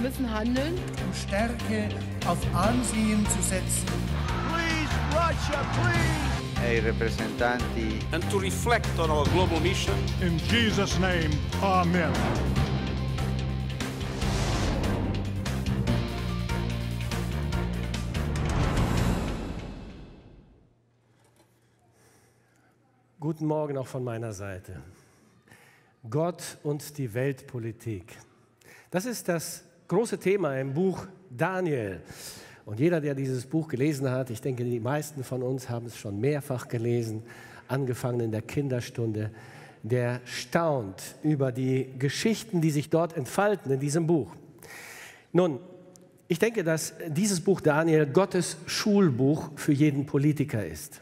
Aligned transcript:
Wir 0.00 0.10
müssen 0.10 0.32
handeln. 0.32 0.74
um 1.04 1.12
Stärke 1.12 1.88
auf 2.24 2.38
Ansehen 2.54 3.26
zu 3.26 3.42
setzen. 3.42 3.84
Please, 4.48 4.94
Russia, 5.10 5.60
please. 5.74 6.64
e 6.64 6.76
i 6.76 6.80
rappresentanti 6.80 7.98
and 8.12 8.22
to 8.30 8.38
reflect 8.38 8.96
on 9.00 9.10
our 9.10 9.26
global 9.30 9.58
mission 9.58 9.96
In 10.20 10.38
Jesus' 10.38 10.96
name, 11.00 11.30
amen. 11.60 12.12
Guten 23.18 23.46
Morgen 23.46 23.76
auch 23.76 23.88
von 23.88 24.04
meiner 24.04 24.32
Seite. 24.32 24.80
Gott 26.08 26.58
und 26.62 26.96
die 26.98 27.12
Weltpolitik. 27.12 28.16
Das 28.92 29.04
ist 29.04 29.28
das 29.28 29.67
große 29.88 30.18
Thema 30.18 30.54
im 30.60 30.74
Buch 30.74 31.06
Daniel. 31.30 32.02
Und 32.66 32.78
jeder, 32.78 33.00
der 33.00 33.14
dieses 33.14 33.46
Buch 33.46 33.68
gelesen 33.68 34.10
hat, 34.10 34.28
ich 34.28 34.42
denke, 34.42 34.62
die 34.62 34.80
meisten 34.80 35.24
von 35.24 35.42
uns 35.42 35.70
haben 35.70 35.86
es 35.86 35.96
schon 35.96 36.20
mehrfach 36.20 36.68
gelesen, 36.68 37.22
angefangen 37.68 38.20
in 38.20 38.30
der 38.30 38.42
Kinderstunde, 38.42 39.30
der 39.82 40.20
staunt 40.26 41.16
über 41.22 41.52
die 41.52 41.88
Geschichten, 41.98 42.60
die 42.60 42.70
sich 42.70 42.90
dort 42.90 43.16
entfalten 43.16 43.72
in 43.72 43.80
diesem 43.80 44.06
Buch. 44.06 44.34
Nun, 45.32 45.58
ich 46.26 46.38
denke, 46.38 46.64
dass 46.64 46.92
dieses 47.06 47.40
Buch 47.40 47.62
Daniel 47.62 48.04
Gottes 48.04 48.58
Schulbuch 48.66 49.52
für 49.56 49.72
jeden 49.72 50.04
Politiker 50.04 50.66
ist. 50.66 51.00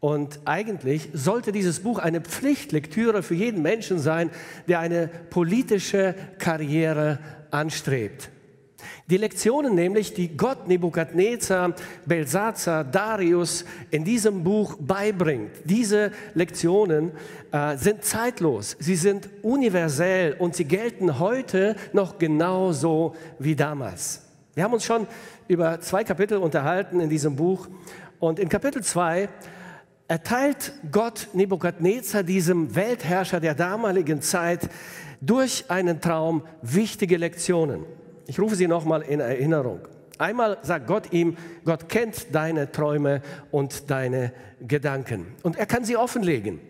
Und 0.00 0.40
eigentlich 0.46 1.10
sollte 1.12 1.52
dieses 1.52 1.80
Buch 1.80 1.98
eine 1.98 2.20
Pflichtlektüre 2.22 3.22
für 3.22 3.34
jeden 3.34 3.60
Menschen 3.60 3.98
sein, 3.98 4.30
der 4.68 4.78
eine 4.80 5.08
politische 5.08 6.14
Karriere 6.38 7.18
anstrebt. 7.56 8.30
Die 9.08 9.16
Lektionen 9.16 9.74
nämlich, 9.74 10.14
die 10.14 10.36
Gott 10.36 10.68
Nebukadnezar, 10.68 11.74
Belsazar, 12.04 12.84
Darius 12.84 13.64
in 13.90 14.04
diesem 14.04 14.44
Buch 14.44 14.76
beibringt, 14.78 15.52
diese 15.64 16.12
Lektionen 16.34 17.12
äh, 17.52 17.76
sind 17.76 18.04
zeitlos, 18.04 18.76
sie 18.78 18.96
sind 18.96 19.28
universell 19.42 20.34
und 20.38 20.56
sie 20.56 20.64
gelten 20.64 21.18
heute 21.18 21.76
noch 21.92 22.18
genauso 22.18 23.14
wie 23.38 23.56
damals. 23.56 24.22
Wir 24.54 24.64
haben 24.64 24.74
uns 24.74 24.84
schon 24.84 25.06
über 25.48 25.80
zwei 25.80 26.02
Kapitel 26.04 26.38
unterhalten 26.38 27.00
in 27.00 27.08
diesem 27.08 27.36
Buch 27.36 27.68
und 28.18 28.38
in 28.38 28.48
Kapitel 28.48 28.82
2 28.82 29.28
erteilt 30.08 30.72
Gott 30.90 31.28
Nebukadnezar, 31.32 32.22
diesem 32.22 32.74
Weltherrscher 32.74 33.40
der 33.40 33.54
damaligen 33.54 34.22
Zeit, 34.22 34.68
durch 35.20 35.64
einen 35.68 36.00
Traum 36.00 36.42
wichtige 36.62 37.16
Lektionen. 37.16 37.84
Ich 38.26 38.40
rufe 38.40 38.56
sie 38.56 38.66
nochmal 38.66 39.02
in 39.02 39.20
Erinnerung. 39.20 39.80
Einmal 40.18 40.58
sagt 40.62 40.86
Gott 40.86 41.12
ihm, 41.12 41.36
Gott 41.64 41.88
kennt 41.88 42.34
deine 42.34 42.72
Träume 42.72 43.22
und 43.50 43.90
deine 43.90 44.32
Gedanken 44.66 45.26
und 45.42 45.56
er 45.56 45.66
kann 45.66 45.84
sie 45.84 45.96
offenlegen. 45.96 46.60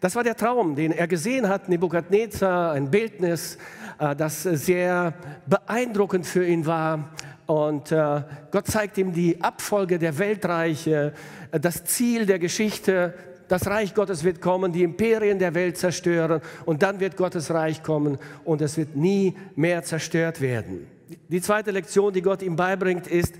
Das 0.00 0.14
war 0.14 0.24
der 0.24 0.36
Traum, 0.36 0.74
den 0.74 0.92
er 0.92 1.06
gesehen 1.06 1.48
hat, 1.48 1.68
Nebukadnezar, 1.68 2.72
ein 2.72 2.90
Bildnis, 2.90 3.56
äh, 3.98 4.14
das 4.14 4.42
sehr 4.42 5.14
beeindruckend 5.46 6.26
für 6.26 6.46
ihn 6.46 6.66
war. 6.66 7.10
Und 7.46 7.92
äh, 7.92 8.22
Gott 8.50 8.66
zeigt 8.66 8.98
ihm 8.98 9.12
die 9.12 9.40
Abfolge 9.40 9.98
der 9.98 10.18
Weltreiche, 10.18 11.12
äh, 11.50 11.60
das 11.60 11.84
Ziel 11.84 12.26
der 12.26 12.38
Geschichte. 12.38 13.14
Das 13.48 13.66
Reich 13.66 13.94
Gottes 13.94 14.24
wird 14.24 14.40
kommen, 14.40 14.72
die 14.72 14.82
Imperien 14.82 15.38
der 15.38 15.54
Welt 15.54 15.76
zerstören 15.78 16.40
und 16.64 16.82
dann 16.82 17.00
wird 17.00 17.16
Gottes 17.16 17.50
Reich 17.50 17.82
kommen 17.82 18.18
und 18.44 18.60
es 18.60 18.76
wird 18.76 18.96
nie 18.96 19.36
mehr 19.54 19.82
zerstört 19.82 20.40
werden. 20.40 20.86
Die 21.28 21.40
zweite 21.40 21.70
Lektion, 21.70 22.12
die 22.12 22.22
Gott 22.22 22.42
ihm 22.42 22.56
beibringt, 22.56 23.06
ist, 23.06 23.34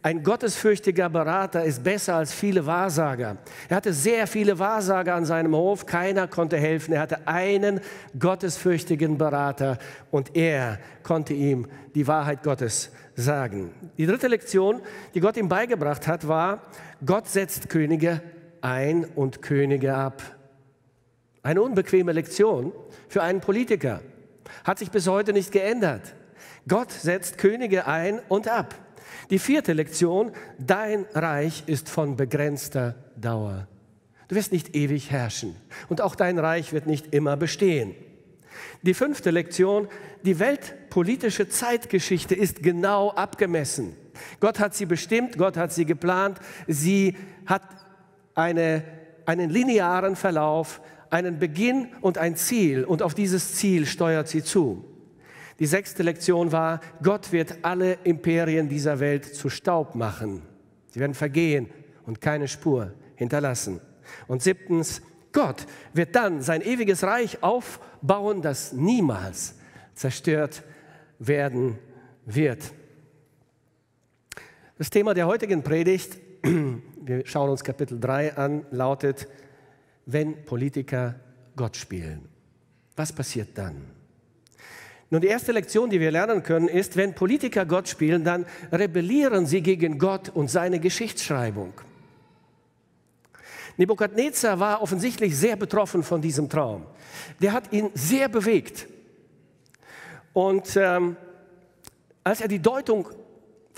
ein 0.00 0.22
gottesfürchtiger 0.22 1.08
Berater 1.08 1.64
ist 1.64 1.82
besser 1.82 2.14
als 2.14 2.32
viele 2.32 2.64
Wahrsager. 2.66 3.36
Er 3.68 3.76
hatte 3.76 3.92
sehr 3.92 4.28
viele 4.28 4.58
Wahrsager 4.60 5.16
an 5.16 5.24
seinem 5.24 5.56
Hof, 5.56 5.86
keiner 5.86 6.28
konnte 6.28 6.56
helfen. 6.56 6.94
Er 6.94 7.00
hatte 7.00 7.26
einen 7.26 7.80
gottesfürchtigen 8.16 9.18
Berater 9.18 9.78
und 10.12 10.36
er 10.36 10.78
konnte 11.02 11.34
ihm 11.34 11.66
die 11.96 12.06
Wahrheit 12.06 12.44
Gottes 12.44 12.92
sagen. 13.16 13.72
Die 13.96 14.06
dritte 14.06 14.28
Lektion, 14.28 14.80
die 15.14 15.20
Gott 15.20 15.36
ihm 15.36 15.48
beigebracht 15.48 16.06
hat, 16.06 16.28
war, 16.28 16.62
Gott 17.04 17.26
setzt 17.26 17.68
Könige 17.68 18.20
ein 18.62 19.04
und 19.04 19.42
Könige 19.42 19.94
ab. 19.94 20.22
Eine 21.42 21.62
unbequeme 21.62 22.12
Lektion 22.12 22.72
für 23.08 23.22
einen 23.22 23.40
Politiker. 23.40 24.00
Hat 24.64 24.78
sich 24.78 24.90
bis 24.90 25.06
heute 25.06 25.32
nicht 25.32 25.52
geändert. 25.52 26.14
Gott 26.66 26.90
setzt 26.90 27.38
Könige 27.38 27.86
ein 27.86 28.20
und 28.28 28.48
ab. 28.48 28.74
Die 29.30 29.38
vierte 29.38 29.72
Lektion, 29.72 30.32
dein 30.58 31.06
Reich 31.14 31.64
ist 31.66 31.88
von 31.88 32.16
begrenzter 32.16 32.94
Dauer. 33.16 33.68
Du 34.28 34.36
wirst 34.36 34.52
nicht 34.52 34.76
ewig 34.76 35.10
herrschen 35.10 35.56
und 35.88 36.00
auch 36.00 36.14
dein 36.14 36.38
Reich 36.38 36.72
wird 36.72 36.86
nicht 36.86 37.14
immer 37.14 37.36
bestehen. 37.36 37.94
Die 38.82 38.94
fünfte 38.94 39.30
Lektion, 39.30 39.88
die 40.24 40.38
weltpolitische 40.38 41.48
Zeitgeschichte 41.48 42.34
ist 42.34 42.62
genau 42.62 43.10
abgemessen. 43.10 43.96
Gott 44.40 44.58
hat 44.58 44.74
sie 44.74 44.86
bestimmt, 44.86 45.38
Gott 45.38 45.56
hat 45.56 45.72
sie 45.72 45.84
geplant, 45.84 46.38
sie 46.66 47.16
hat 47.46 47.62
eine, 48.38 48.84
einen 49.26 49.50
linearen 49.50 50.14
Verlauf, 50.14 50.80
einen 51.10 51.38
Beginn 51.38 51.88
und 52.00 52.18
ein 52.18 52.36
Ziel 52.36 52.84
und 52.84 53.02
auf 53.02 53.14
dieses 53.14 53.56
Ziel 53.56 53.84
steuert 53.84 54.28
sie 54.28 54.44
zu. 54.44 54.84
Die 55.58 55.66
sechste 55.66 56.04
Lektion 56.04 56.52
war, 56.52 56.80
Gott 57.02 57.32
wird 57.32 57.58
alle 57.62 57.94
Imperien 58.04 58.68
dieser 58.68 59.00
Welt 59.00 59.24
zu 59.24 59.50
Staub 59.50 59.96
machen. 59.96 60.42
Sie 60.90 61.00
werden 61.00 61.14
vergehen 61.14 61.68
und 62.06 62.20
keine 62.20 62.46
Spur 62.46 62.92
hinterlassen. 63.16 63.80
Und 64.28 64.42
siebtens, 64.42 65.02
Gott 65.32 65.66
wird 65.92 66.14
dann 66.14 66.40
sein 66.40 66.62
ewiges 66.62 67.02
Reich 67.02 67.42
aufbauen, 67.42 68.40
das 68.40 68.72
niemals 68.72 69.56
zerstört 69.94 70.62
werden 71.18 71.76
wird. 72.24 72.72
Das 74.78 74.90
Thema 74.90 75.12
der 75.12 75.26
heutigen 75.26 75.64
Predigt, 75.64 76.18
wir 77.08 77.26
schauen 77.26 77.48
uns 77.48 77.64
Kapitel 77.64 77.98
3 77.98 78.36
an, 78.36 78.66
lautet, 78.70 79.26
wenn 80.04 80.44
Politiker 80.44 81.14
Gott 81.56 81.76
spielen. 81.76 82.28
Was 82.96 83.12
passiert 83.12 83.56
dann? 83.56 83.76
Nun, 85.10 85.22
die 85.22 85.28
erste 85.28 85.52
Lektion, 85.52 85.88
die 85.88 86.00
wir 86.00 86.10
lernen 86.10 86.42
können, 86.42 86.68
ist, 86.68 86.96
wenn 86.96 87.14
Politiker 87.14 87.64
Gott 87.64 87.88
spielen, 87.88 88.24
dann 88.24 88.44
rebellieren 88.70 89.46
sie 89.46 89.62
gegen 89.62 89.98
Gott 89.98 90.28
und 90.28 90.50
seine 90.50 90.80
Geschichtsschreibung. 90.80 91.72
Nebukadnezar 93.78 94.60
war 94.60 94.82
offensichtlich 94.82 95.34
sehr 95.34 95.56
betroffen 95.56 96.02
von 96.02 96.20
diesem 96.20 96.50
Traum. 96.50 96.84
Der 97.40 97.52
hat 97.52 97.72
ihn 97.72 97.90
sehr 97.94 98.28
bewegt. 98.28 98.86
Und 100.34 100.76
ähm, 100.76 101.16
als 102.22 102.42
er 102.42 102.48
die 102.48 102.60
Deutung 102.60 103.08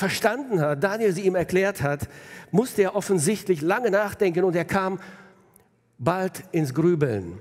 verstanden 0.01 0.61
hat, 0.61 0.83
Daniel 0.83 1.13
sie 1.13 1.23
ihm 1.23 1.37
erklärt 1.37 1.83
hat, 1.83 2.09
musste 2.51 2.83
er 2.83 2.97
offensichtlich 2.97 3.61
lange 3.61 3.91
nachdenken 3.91 4.43
und 4.45 4.57
er 4.57 4.65
kam 4.65 4.99
bald 5.99 6.43
ins 6.51 6.75
Grübeln. 6.75 7.39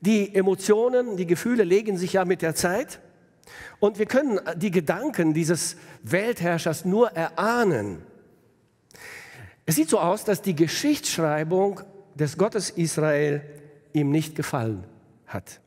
Die 0.00 0.34
Emotionen, 0.34 1.16
die 1.16 1.26
Gefühle 1.26 1.64
legen 1.64 1.96
sich 1.96 2.12
ja 2.12 2.24
mit 2.24 2.42
der 2.42 2.54
Zeit 2.54 3.00
und 3.80 3.98
wir 3.98 4.06
können 4.06 4.40
die 4.56 4.70
Gedanken 4.70 5.32
dieses 5.32 5.76
Weltherrschers 6.02 6.84
nur 6.84 7.10
erahnen. 7.12 8.02
Es 9.64 9.76
sieht 9.76 9.88
so 9.88 9.98
aus, 9.98 10.24
dass 10.24 10.42
die 10.42 10.54
Geschichtsschreibung 10.54 11.80
des 12.14 12.36
Gottes 12.36 12.70
Israel 12.70 13.42
ihm 13.92 14.10
nicht 14.10 14.34
gefallen 14.34 14.84
hat. 15.26 15.60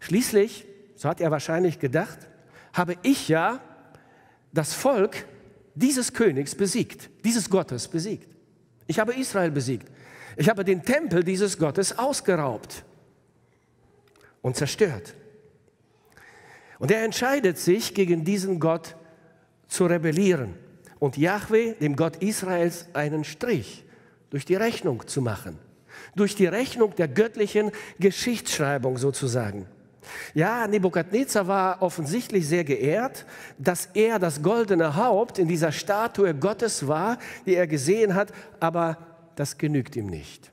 Schließlich, 0.00 0.66
so 0.96 1.08
hat 1.08 1.20
er 1.20 1.30
wahrscheinlich 1.30 1.78
gedacht, 1.78 2.18
habe 2.72 2.96
ich 3.02 3.28
ja 3.28 3.60
das 4.52 4.74
Volk 4.74 5.26
dieses 5.74 6.12
Königs 6.12 6.54
besiegt, 6.54 7.10
dieses 7.24 7.48
Gottes 7.48 7.88
besiegt. 7.88 8.28
Ich 8.86 8.98
habe 8.98 9.14
Israel 9.14 9.50
besiegt. 9.50 9.90
Ich 10.36 10.48
habe 10.48 10.64
den 10.64 10.82
Tempel 10.82 11.22
dieses 11.22 11.58
Gottes 11.58 11.98
ausgeraubt 11.98 12.84
und 14.40 14.56
zerstört. 14.56 15.14
Und 16.78 16.90
er 16.90 17.04
entscheidet 17.04 17.58
sich, 17.58 17.94
gegen 17.94 18.24
diesen 18.24 18.58
Gott 18.58 18.96
zu 19.68 19.86
rebellieren 19.86 20.54
und 20.98 21.16
Yahweh, 21.16 21.74
dem 21.74 21.96
Gott 21.96 22.16
Israels, 22.16 22.86
einen 22.92 23.24
Strich 23.24 23.84
durch 24.30 24.44
die 24.44 24.56
Rechnung 24.56 25.06
zu 25.06 25.22
machen. 25.22 25.58
Durch 26.16 26.34
die 26.34 26.46
Rechnung 26.46 26.94
der 26.96 27.08
göttlichen 27.08 27.70
Geschichtsschreibung 27.98 28.98
sozusagen. 28.98 29.66
Ja, 30.34 30.66
Nebukadnezar 30.66 31.46
war 31.46 31.82
offensichtlich 31.82 32.46
sehr 32.46 32.64
geehrt, 32.64 33.24
dass 33.58 33.88
er 33.94 34.18
das 34.18 34.42
goldene 34.42 34.96
Haupt 34.96 35.38
in 35.38 35.48
dieser 35.48 35.72
Statue 35.72 36.34
Gottes 36.34 36.86
war, 36.86 37.18
die 37.46 37.54
er 37.54 37.66
gesehen 37.66 38.14
hat, 38.14 38.32
aber 38.60 38.98
das 39.36 39.58
genügt 39.58 39.96
ihm 39.96 40.06
nicht. 40.06 40.51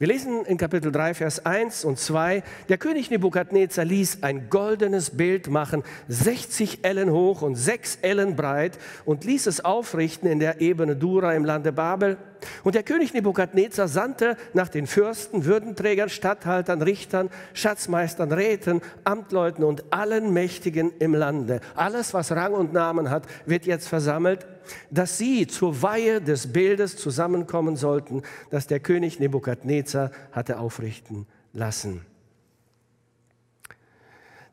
Wir 0.00 0.08
lesen 0.08 0.44
in 0.46 0.56
Kapitel 0.56 0.90
3, 0.90 1.14
Vers 1.14 1.46
1 1.46 1.84
und 1.84 2.00
2, 2.00 2.42
der 2.68 2.78
König 2.78 3.12
Nebukadnezar 3.12 3.84
ließ 3.84 4.24
ein 4.24 4.50
goldenes 4.50 5.10
Bild 5.10 5.48
machen, 5.48 5.84
60 6.08 6.80
Ellen 6.84 7.12
hoch 7.12 7.42
und 7.42 7.54
6 7.54 8.00
Ellen 8.02 8.34
breit 8.34 8.76
und 9.04 9.22
ließ 9.22 9.46
es 9.46 9.64
aufrichten 9.64 10.28
in 10.28 10.40
der 10.40 10.60
Ebene 10.60 10.96
Dura 10.96 11.34
im 11.34 11.44
Lande 11.44 11.70
Babel. 11.70 12.16
Und 12.64 12.74
der 12.74 12.82
König 12.82 13.14
Nebukadnezar 13.14 13.86
sandte 13.86 14.36
nach 14.52 14.68
den 14.68 14.88
Fürsten, 14.88 15.44
Würdenträgern, 15.44 16.08
Statthaltern, 16.08 16.82
Richtern, 16.82 17.30
Schatzmeistern, 17.52 18.32
Räten, 18.32 18.82
Amtleuten 19.04 19.62
und 19.62 19.92
allen 19.92 20.32
Mächtigen 20.32 20.92
im 20.98 21.14
Lande. 21.14 21.60
Alles, 21.76 22.12
was 22.14 22.32
Rang 22.32 22.52
und 22.52 22.72
Namen 22.72 23.10
hat, 23.10 23.26
wird 23.46 23.64
jetzt 23.64 23.86
versammelt 23.86 24.44
dass 24.90 25.18
sie 25.18 25.46
zur 25.46 25.82
Weihe 25.82 26.20
des 26.20 26.52
Bildes 26.52 26.96
zusammenkommen 26.96 27.76
sollten, 27.76 28.22
das 28.50 28.66
der 28.66 28.80
König 28.80 29.20
Nebukadnezar 29.20 30.10
hatte 30.32 30.58
aufrichten 30.58 31.26
lassen. 31.52 32.04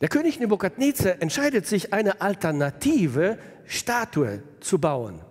Der 0.01 0.09
König 0.09 0.39
Nebukadnezar 0.39 1.21
entscheidet 1.21 1.67
sich, 1.67 1.93
eine 1.93 2.21
alternative 2.21 3.37
Statue 3.65 4.41
zu 4.59 4.79
bauen. 4.79 5.21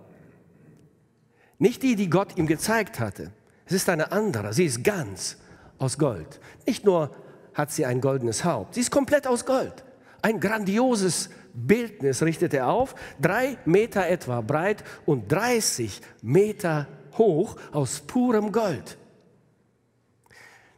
Nicht 1.59 1.83
die, 1.83 1.97
die 1.97 2.09
Gott 2.09 2.39
ihm 2.39 2.47
gezeigt 2.47 3.01
hatte. 3.01 3.33
Es 3.67 3.73
ist 3.73 3.89
eine 3.89 4.13
andere. 4.13 4.53
Sie 4.53 4.65
ist 4.65 4.83
ganz 4.83 5.37
aus 5.79 5.99
Gold. 5.99 6.41
Nicht 6.67 6.85
nur 6.85 7.15
hat 7.55 7.71
sie 7.71 7.85
ein 7.85 8.01
goldenes 8.01 8.45
Haupt, 8.45 8.75
sie 8.75 8.81
ist 8.81 8.91
komplett 8.91 9.27
aus 9.27 9.45
Gold. 9.45 9.85
Ein 10.23 10.41
grandioses 10.41 11.31
Bildnis 11.55 12.23
richtet 12.23 12.55
er 12.55 12.69
auf, 12.69 12.95
drei 13.21 13.57
Meter 13.65 14.07
etwa 14.09 14.41
breit 14.41 14.85
und 15.07 15.31
30 15.31 16.01
Meter 16.23 16.87
hoch 17.17 17.57
aus 17.73 18.01
purem 18.01 18.53
Gold. 18.53 18.97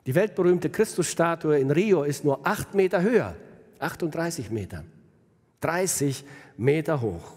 Die 0.06 0.14
weltberühmte 0.14 0.70
Christusstatue 0.70 1.58
in 1.58 1.70
Rio 1.70 2.02
ist 2.02 2.24
nur 2.24 2.44
acht 2.46 2.74
Meter 2.74 3.02
höher, 3.02 3.36
38 3.78 4.50
Meter, 4.50 4.84
30 5.60 6.24
Meter 6.56 7.00
hoch. 7.00 7.34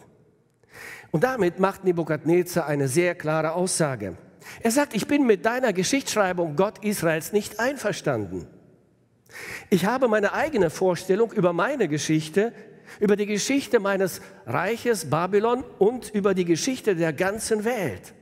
Und 1.12 1.24
damit 1.24 1.60
macht 1.60 1.84
Nebukadnezar 1.84 2.66
eine 2.66 2.88
sehr 2.88 3.16
klare 3.16 3.54
Aussage. 3.54 4.18
Er 4.62 4.72
sagt, 4.72 4.96
ich 4.96 5.08
bin 5.08 5.26
mit 5.26 5.46
deiner 5.46 5.74
Geschichtsschreibung 5.74 6.56
Gott 6.56 6.84
Israels 6.84 7.34
nicht 7.34 7.60
einverstanden. 7.60 8.48
Ich 9.70 9.86
habe 9.86 10.08
meine 10.08 10.34
eigene 10.34 10.70
Vorstellung 10.70 11.32
über 11.32 11.54
meine 11.54 11.88
Geschichte 11.88 12.54
über 13.00 13.16
die 13.16 13.26
Geschichte 13.26 13.80
meines 13.80 14.22
Reiches 14.46 15.10
Babylon 15.10 15.64
und 15.80 16.10
über 16.12 16.34
die 16.34 16.46
Geschichte 16.46 16.96
der 16.96 17.14
ganzen 17.14 17.66
Welt. 17.66 18.14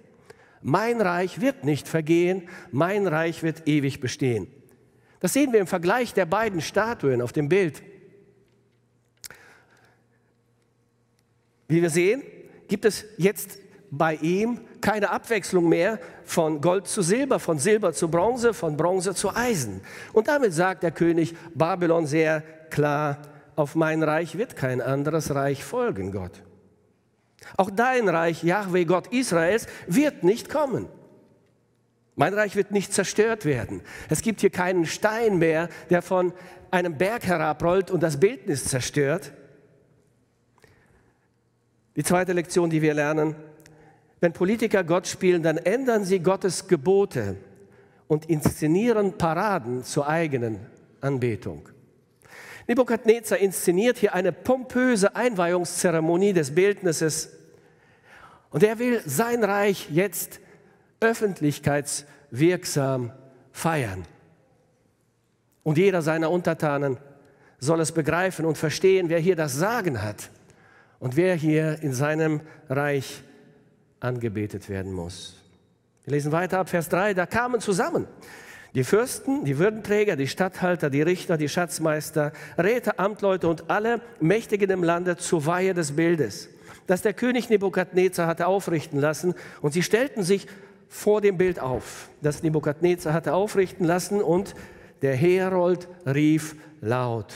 Mein 0.62 1.01
Reich 1.01 1.42
wird 1.42 1.63
nicht 1.63 1.88
vergehen, 1.88 2.48
mein 2.71 3.07
Reich 3.07 3.44
wird 3.44 3.68
ewig 3.68 4.00
bestehen. 4.00 4.48
Das 5.19 5.33
sehen 5.33 5.54
wir 5.54 5.60
im 5.60 5.68
Vergleich 5.68 6.13
der 6.13 6.25
beiden 6.25 6.62
Statuen 6.62 7.21
auf 7.21 7.33
dem 7.33 7.50
Bild. 7.50 7.83
Wie 11.68 11.81
wir 11.81 11.89
sehen, 11.89 12.24
gibt 12.68 12.86
es 12.86 13.06
jetzt 13.18 13.60
bei 13.89 14.15
ihm 14.15 14.62
keine 14.83 15.09
Abwechslung 15.09 15.69
mehr 15.69 15.97
von 16.25 16.59
Gold 16.59 16.88
zu 16.88 17.01
Silber, 17.01 17.39
von 17.39 17.57
Silber 17.57 17.94
zu 17.94 18.09
Bronze, 18.09 18.53
von 18.53 18.75
Bronze 18.75 19.15
zu 19.15 19.33
Eisen. 19.33 19.81
Und 20.12 20.27
damit 20.27 20.53
sagt 20.53 20.83
der 20.83 20.91
König 20.91 21.33
Babylon 21.56 22.06
sehr 22.06 22.44
klar, 22.69 23.18
auf 23.56 23.75
mein 23.75 24.03
Reich 24.03 24.38
wird 24.38 24.56
kein 24.56 24.81
anderes 24.81 25.33
Reich 25.33 25.63
folgen, 25.63 26.12
Gott. 26.12 26.44
Auch 27.56 27.69
dein 27.71 28.09
Reich, 28.09 28.44
Yahweh, 28.44 28.83
Gott 28.83 29.07
Israels, 29.07 29.68
wird 29.88 30.24
nicht 30.24 30.50
kommen. 30.50 30.88
Mein 32.15 32.33
Reich 32.33 32.56
wird 32.56 32.71
nicht 32.71 32.94
zerstört 32.94 33.45
werden. 33.45 33.81
Es 34.09 34.21
gibt 34.21 34.41
hier 34.41 34.50
keinen 34.50 34.86
Stein 34.86 35.38
mehr, 35.38 35.69
der 35.89 36.01
von 36.01 36.33
einem 36.71 36.97
Berg 36.97 37.25
herabrollt 37.25 37.89
und 37.89 38.03
das 38.03 38.19
Bildnis 38.19 38.65
zerstört. 38.65 39.31
Die 41.95 42.03
zweite 42.03 42.33
Lektion, 42.33 42.69
die 42.69 42.81
wir 42.81 42.94
lernen, 42.94 43.36
wenn 44.23 44.31
Politiker 44.31 44.85
Gott 44.85 45.05
spielen, 45.05 45.43
dann 45.43 45.57
ändern 45.57 46.05
sie 46.05 46.19
Gottes 46.19 46.69
Gebote 46.69 47.35
und 48.07 48.29
inszenieren 48.29 49.17
Paraden 49.17 49.83
zur 49.83 50.07
eigenen 50.07 50.61
Anbetung. 51.01 51.67
Nebukadnezar 52.65 53.39
inszeniert 53.39 53.97
hier 53.97 54.13
eine 54.13 54.31
pompöse 54.31 55.17
Einweihungszeremonie 55.17 56.31
des 56.31 56.55
Bildnisses 56.55 57.31
und 58.49 58.63
er 58.63 58.79
will 58.79 59.01
sein 59.05 59.43
Reich 59.43 59.89
jetzt 59.91 60.39
öffentlichkeitswirksam 61.01 63.11
feiern. 63.51 64.05
Und 65.63 65.77
jeder 65.77 66.01
seiner 66.01 66.31
Untertanen 66.31 66.95
soll 67.59 67.81
es 67.81 67.91
begreifen 67.91 68.45
und 68.45 68.57
verstehen, 68.57 69.09
wer 69.09 69.19
hier 69.19 69.35
das 69.35 69.53
Sagen 69.53 70.01
hat 70.01 70.29
und 70.99 71.17
wer 71.17 71.35
hier 71.35 71.83
in 71.83 71.91
seinem 71.91 72.39
Reich 72.69 73.21
angebetet 74.03 74.69
werden 74.69 74.91
muss. 74.91 75.35
Wir 76.03 76.13
lesen 76.13 76.31
weiter 76.31 76.59
ab 76.59 76.69
Vers 76.69 76.89
3, 76.89 77.13
da 77.13 77.25
kamen 77.25 77.61
zusammen 77.61 78.07
die 78.75 78.83
Fürsten, 78.83 79.45
die 79.45 79.59
Würdenträger, 79.59 80.15
die 80.15 80.27
Statthalter, 80.27 80.89
die 80.89 81.01
Richter, 81.01 81.38
die 81.38 81.47
Schatzmeister, 81.47 82.33
Räte, 82.57 82.97
Amtleute 82.97 83.47
und 83.47 83.69
alle 83.69 84.01
Mächtigen 84.19 84.69
im 84.71 84.83
Lande 84.83 85.17
zur 85.17 85.45
Weihe 85.45 85.73
des 85.73 85.95
Bildes, 85.95 86.50
das 86.88 87.03
der 87.03 87.13
König 87.13 87.50
Nebukadnezar 87.50 88.27
hatte 88.27 88.47
aufrichten 88.47 89.00
lassen. 89.00 89.35
Und 89.61 89.73
sie 89.73 89.83
stellten 89.83 90.23
sich 90.23 90.47
vor 90.89 91.21
dem 91.21 91.38
Bild 91.38 91.59
auf, 91.59 92.09
das 92.21 92.44
Nebukadnezar 92.44 93.13
hatte 93.13 93.33
aufrichten 93.33 93.85
lassen. 93.85 94.21
Und 94.21 94.55
der 95.01 95.15
Herold 95.15 95.88
rief 96.05 96.55
laut. 96.81 97.31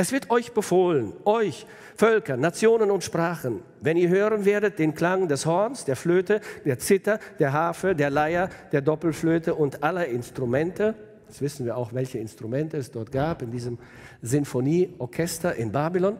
Es 0.00 0.12
wird 0.12 0.30
euch 0.30 0.52
befohlen, 0.52 1.12
euch, 1.24 1.66
Völker, 1.96 2.36
Nationen 2.36 2.92
und 2.92 3.02
Sprachen, 3.02 3.62
wenn 3.80 3.96
ihr 3.96 4.08
hören 4.08 4.44
werdet 4.44 4.78
den 4.78 4.94
Klang 4.94 5.26
des 5.26 5.44
Horns, 5.44 5.86
der 5.86 5.96
Flöte, 5.96 6.40
der 6.64 6.78
Zither, 6.78 7.18
der 7.40 7.52
Harfe, 7.52 7.96
der 7.96 8.08
Leier, 8.08 8.48
der 8.70 8.80
Doppelflöte 8.80 9.56
und 9.56 9.82
aller 9.82 10.06
Instrumente, 10.06 10.94
jetzt 11.26 11.42
wissen 11.42 11.66
wir 11.66 11.76
auch, 11.76 11.94
welche 11.94 12.18
Instrumente 12.18 12.76
es 12.76 12.92
dort 12.92 13.10
gab 13.10 13.42
in 13.42 13.50
diesem 13.50 13.76
Sinfonieorchester 14.22 15.56
in 15.56 15.72
Babylon, 15.72 16.16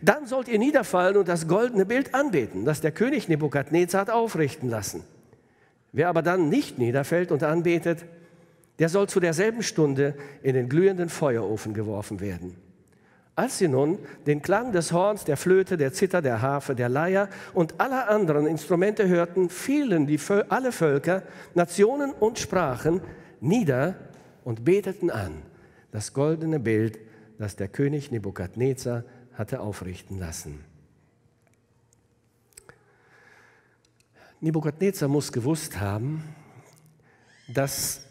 dann 0.00 0.26
sollt 0.26 0.46
ihr 0.46 0.60
niederfallen 0.60 1.16
und 1.16 1.26
das 1.26 1.48
goldene 1.48 1.84
Bild 1.84 2.14
anbeten, 2.14 2.64
das 2.64 2.80
der 2.80 2.92
König 2.92 3.28
Nebukadnezar 3.28 4.02
hat 4.02 4.10
aufrichten 4.10 4.70
lassen. 4.70 5.02
Wer 5.90 6.10
aber 6.10 6.22
dann 6.22 6.48
nicht 6.48 6.78
niederfällt 6.78 7.32
und 7.32 7.42
anbetet, 7.42 8.04
der 8.78 8.88
soll 8.88 9.08
zu 9.08 9.18
derselben 9.18 9.64
Stunde 9.64 10.14
in 10.44 10.54
den 10.54 10.68
glühenden 10.68 11.08
Feuerofen 11.08 11.74
geworfen 11.74 12.20
werden. 12.20 12.65
Als 13.36 13.58
sie 13.58 13.68
nun 13.68 13.98
den 14.26 14.40
Klang 14.40 14.72
des 14.72 14.92
Horns, 14.92 15.24
der 15.24 15.36
Flöte, 15.36 15.76
der 15.76 15.92
Zither, 15.92 16.22
der 16.22 16.40
Harfe, 16.40 16.74
der 16.74 16.88
Leier 16.88 17.28
und 17.52 17.78
aller 17.78 18.08
anderen 18.08 18.46
Instrumente 18.46 19.06
hörten, 19.08 19.50
fielen 19.50 20.06
die, 20.06 20.18
alle 20.48 20.72
Völker, 20.72 21.22
Nationen 21.54 22.12
und 22.12 22.38
Sprachen 22.38 23.02
nieder 23.42 23.94
und 24.42 24.64
beteten 24.64 25.10
an 25.10 25.42
das 25.92 26.14
goldene 26.14 26.58
Bild, 26.58 26.98
das 27.38 27.56
der 27.56 27.68
König 27.68 28.10
Nebukadnezar 28.10 29.04
hatte 29.34 29.60
aufrichten 29.60 30.18
lassen. 30.18 30.64
Nebukadnezar 34.40 35.10
muss 35.10 35.30
gewusst 35.30 35.78
haben, 35.78 36.24
dass 37.52 38.06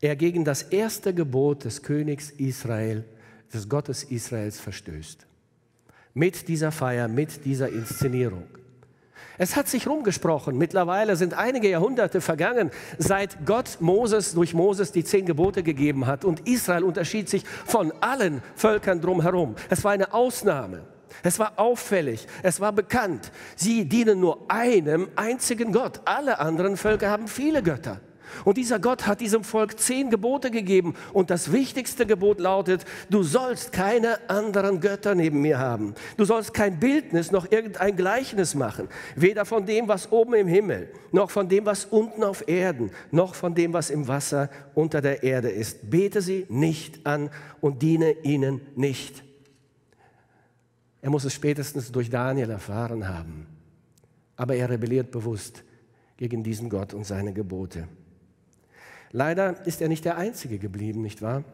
er 0.00 0.16
gegen 0.16 0.44
das 0.44 0.62
erste 0.62 1.14
Gebot 1.14 1.64
des 1.64 1.84
Königs 1.84 2.30
Israel 2.30 3.04
des 3.52 3.68
Gottes 3.68 4.04
Israels 4.04 4.60
verstößt. 4.60 5.26
Mit 6.14 6.48
dieser 6.48 6.72
Feier, 6.72 7.08
mit 7.08 7.44
dieser 7.44 7.68
Inszenierung. 7.68 8.44
Es 9.38 9.54
hat 9.54 9.68
sich 9.68 9.86
rumgesprochen. 9.86 10.58
Mittlerweile 10.58 11.14
sind 11.14 11.34
einige 11.34 11.68
Jahrhunderte 11.70 12.20
vergangen, 12.20 12.70
seit 12.98 13.46
Gott 13.46 13.78
Moses 13.80 14.34
durch 14.34 14.52
Moses 14.52 14.90
die 14.90 15.04
zehn 15.04 15.26
Gebote 15.26 15.62
gegeben 15.62 16.06
hat. 16.06 16.24
Und 16.24 16.46
Israel 16.48 16.82
unterschied 16.82 17.28
sich 17.28 17.44
von 17.64 17.92
allen 18.00 18.42
Völkern 18.56 19.00
drumherum. 19.00 19.54
Es 19.70 19.84
war 19.84 19.92
eine 19.92 20.12
Ausnahme. 20.12 20.82
Es 21.22 21.38
war 21.38 21.52
auffällig. 21.56 22.26
Es 22.42 22.60
war 22.60 22.72
bekannt. 22.72 23.30
Sie 23.54 23.88
dienen 23.88 24.20
nur 24.20 24.50
einem 24.50 25.08
einzigen 25.14 25.72
Gott. 25.72 26.00
Alle 26.04 26.40
anderen 26.40 26.76
Völker 26.76 27.08
haben 27.08 27.28
viele 27.28 27.62
Götter. 27.62 28.00
Und 28.44 28.56
dieser 28.56 28.78
Gott 28.78 29.06
hat 29.06 29.20
diesem 29.20 29.44
Volk 29.44 29.78
zehn 29.78 30.10
Gebote 30.10 30.50
gegeben. 30.50 30.94
Und 31.12 31.30
das 31.30 31.52
wichtigste 31.52 32.06
Gebot 32.06 32.40
lautet, 32.40 32.84
du 33.10 33.22
sollst 33.22 33.72
keine 33.72 34.18
anderen 34.28 34.80
Götter 34.80 35.14
neben 35.14 35.40
mir 35.40 35.58
haben. 35.58 35.94
Du 36.16 36.24
sollst 36.24 36.54
kein 36.54 36.78
Bildnis 36.78 37.30
noch 37.30 37.50
irgendein 37.50 37.96
Gleichnis 37.96 38.54
machen. 38.54 38.88
Weder 39.16 39.44
von 39.44 39.66
dem, 39.66 39.88
was 39.88 40.12
oben 40.12 40.34
im 40.34 40.48
Himmel, 40.48 40.90
noch 41.12 41.30
von 41.30 41.48
dem, 41.48 41.66
was 41.66 41.84
unten 41.84 42.24
auf 42.24 42.48
Erden, 42.48 42.90
noch 43.10 43.34
von 43.34 43.54
dem, 43.54 43.72
was 43.72 43.90
im 43.90 44.08
Wasser 44.08 44.50
unter 44.74 45.00
der 45.00 45.22
Erde 45.22 45.50
ist. 45.50 45.90
Bete 45.90 46.22
sie 46.22 46.46
nicht 46.48 47.06
an 47.06 47.30
und 47.60 47.82
diene 47.82 48.12
ihnen 48.22 48.60
nicht. 48.76 49.24
Er 51.00 51.10
muss 51.10 51.24
es 51.24 51.34
spätestens 51.34 51.92
durch 51.92 52.10
Daniel 52.10 52.50
erfahren 52.50 53.08
haben. 53.08 53.46
Aber 54.36 54.54
er 54.54 54.70
rebelliert 54.70 55.10
bewusst 55.10 55.62
gegen 56.16 56.42
diesen 56.42 56.68
Gott 56.68 56.94
und 56.94 57.04
seine 57.04 57.32
Gebote. 57.32 57.88
Leider 59.10 59.66
ist 59.66 59.80
er 59.80 59.88
nicht 59.88 60.04
der 60.04 60.16
Einzige 60.16 60.58
geblieben, 60.58 61.02
nicht 61.02 61.22
wahr? 61.22 61.44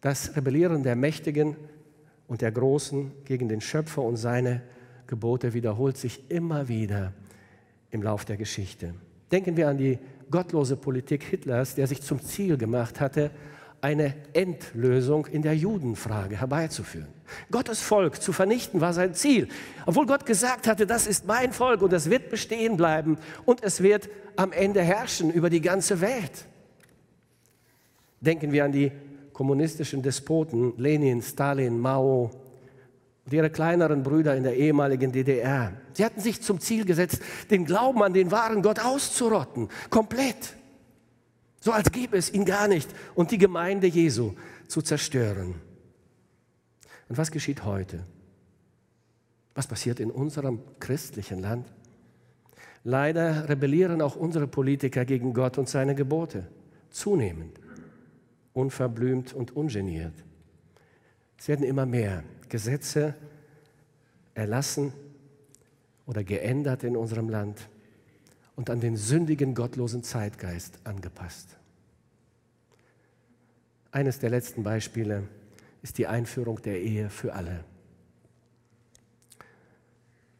Das 0.00 0.36
Rebellieren 0.36 0.82
der 0.82 0.96
Mächtigen 0.96 1.56
und 2.26 2.42
der 2.42 2.52
Großen 2.52 3.12
gegen 3.24 3.48
den 3.48 3.60
Schöpfer 3.60 4.02
und 4.02 4.16
seine 4.16 4.62
Gebote 5.06 5.54
wiederholt 5.54 5.96
sich 5.96 6.30
immer 6.30 6.68
wieder 6.68 7.12
im 7.90 8.02
Lauf 8.02 8.24
der 8.24 8.36
Geschichte. 8.36 8.94
Denken 9.32 9.56
wir 9.56 9.68
an 9.68 9.78
die 9.78 9.98
gottlose 10.30 10.76
Politik 10.76 11.24
Hitlers, 11.24 11.74
der 11.74 11.86
sich 11.86 12.02
zum 12.02 12.20
Ziel 12.20 12.56
gemacht 12.56 13.00
hatte, 13.00 13.30
eine 13.80 14.14
Endlösung 14.32 15.26
in 15.26 15.42
der 15.42 15.56
Judenfrage 15.56 16.40
herbeizuführen. 16.40 17.08
Gottes 17.50 17.80
Volk 17.80 18.20
zu 18.20 18.32
vernichten 18.32 18.80
war 18.80 18.92
sein 18.92 19.14
Ziel. 19.14 19.48
Obwohl 19.86 20.06
Gott 20.06 20.26
gesagt 20.26 20.66
hatte, 20.66 20.86
das 20.86 21.06
ist 21.06 21.26
mein 21.26 21.52
Volk 21.52 21.82
und 21.82 21.92
es 21.92 22.10
wird 22.10 22.30
bestehen 22.30 22.76
bleiben 22.76 23.18
und 23.44 23.62
es 23.62 23.82
wird 23.82 24.08
am 24.36 24.52
Ende 24.52 24.82
herrschen 24.82 25.30
über 25.30 25.50
die 25.50 25.60
ganze 25.60 26.00
Welt. 26.00 26.46
Denken 28.20 28.52
wir 28.52 28.64
an 28.64 28.72
die 28.72 28.90
kommunistischen 29.32 30.02
Despoten 30.02 30.72
Lenin, 30.76 31.22
Stalin, 31.22 31.78
Mao 31.78 32.30
und 33.24 33.32
ihre 33.32 33.50
kleineren 33.50 34.02
Brüder 34.02 34.34
in 34.34 34.42
der 34.42 34.56
ehemaligen 34.56 35.12
DDR. 35.12 35.72
Sie 35.92 36.04
hatten 36.04 36.20
sich 36.20 36.42
zum 36.42 36.58
Ziel 36.58 36.84
gesetzt, 36.84 37.20
den 37.50 37.64
Glauben 37.64 38.02
an 38.02 38.12
den 38.12 38.32
wahren 38.32 38.62
Gott 38.62 38.80
auszurotten, 38.80 39.68
komplett. 39.90 40.57
So 41.68 41.74
als 41.74 41.92
gäbe 41.92 42.16
es 42.16 42.32
ihn 42.32 42.46
gar 42.46 42.66
nicht 42.66 42.88
und 43.14 43.30
die 43.30 43.36
Gemeinde 43.36 43.86
Jesu 43.86 44.32
zu 44.68 44.80
zerstören. 44.80 45.54
Und 47.10 47.18
was 47.18 47.30
geschieht 47.30 47.62
heute? 47.62 48.06
Was 49.54 49.66
passiert 49.66 50.00
in 50.00 50.10
unserem 50.10 50.62
christlichen 50.80 51.40
Land? 51.40 51.70
Leider 52.84 53.50
rebellieren 53.50 54.00
auch 54.00 54.16
unsere 54.16 54.46
Politiker 54.46 55.04
gegen 55.04 55.34
Gott 55.34 55.58
und 55.58 55.68
seine 55.68 55.94
Gebote 55.94 56.46
zunehmend 56.88 57.60
unverblümt 58.54 59.34
und 59.34 59.54
ungeniert. 59.54 60.14
Es 61.36 61.48
werden 61.48 61.66
immer 61.66 61.84
mehr 61.84 62.24
Gesetze 62.48 63.14
erlassen 64.32 64.94
oder 66.06 66.24
geändert 66.24 66.82
in 66.82 66.96
unserem 66.96 67.28
Land 67.28 67.68
und 68.56 68.70
an 68.70 68.80
den 68.80 68.96
sündigen, 68.96 69.54
gottlosen 69.54 70.02
Zeitgeist 70.02 70.80
angepasst. 70.84 71.57
Eines 73.90 74.18
der 74.18 74.30
letzten 74.30 74.62
Beispiele 74.62 75.28
ist 75.82 75.98
die 75.98 76.06
Einführung 76.06 76.60
der 76.62 76.80
Ehe 76.80 77.08
für 77.08 77.32
alle. 77.32 77.64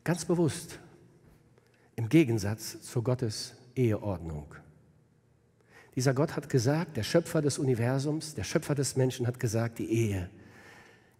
Ganz 0.05 0.25
bewusst 0.25 0.79
im 1.97 2.09
Gegensatz 2.09 2.81
zu 2.83 3.03
Gottes 3.03 3.55
Eheordnung. 3.75 4.55
Dieser 5.97 6.15
Gott 6.15 6.37
hat 6.37 6.49
gesagt, 6.49 6.97
der 6.97 7.03
Schöpfer 7.03 7.43
des 7.43 7.59
Universums, 7.59 8.35
der 8.35 8.45
Schöpfer 8.45 8.75
des 8.75 8.97
Menschen 8.97 9.27
hat 9.27 9.41
gesagt, 9.41 9.79
die 9.79 9.91
Ehe 9.91 10.31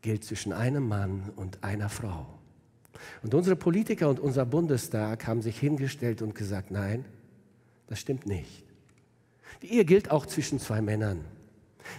gilt 0.03 0.25
zwischen 0.25 0.53
einem 0.53 0.87
Mann 0.87 1.33
und 1.35 1.65
einer 1.65 1.89
Frau. 1.89 2.39
Und 3.23 3.35
unsere 3.35 3.57
Politiker 3.57 4.09
und 4.09 4.21
unser 4.21 4.47
Bundestag 4.47 5.27
haben 5.27 5.43
sich 5.43 5.59
hingestellt 5.59 6.23
und 6.23 6.35
gesagt, 6.35 6.71
nein, 6.71 7.05
das 7.89 7.99
stimmt 7.99 8.27
nicht. 8.27 8.65
Die 9.63 9.73
Ehe 9.73 9.85
gilt 9.85 10.11
auch 10.11 10.27
zwischen 10.27 10.61
zwei 10.61 10.81
Männern. 10.81 11.25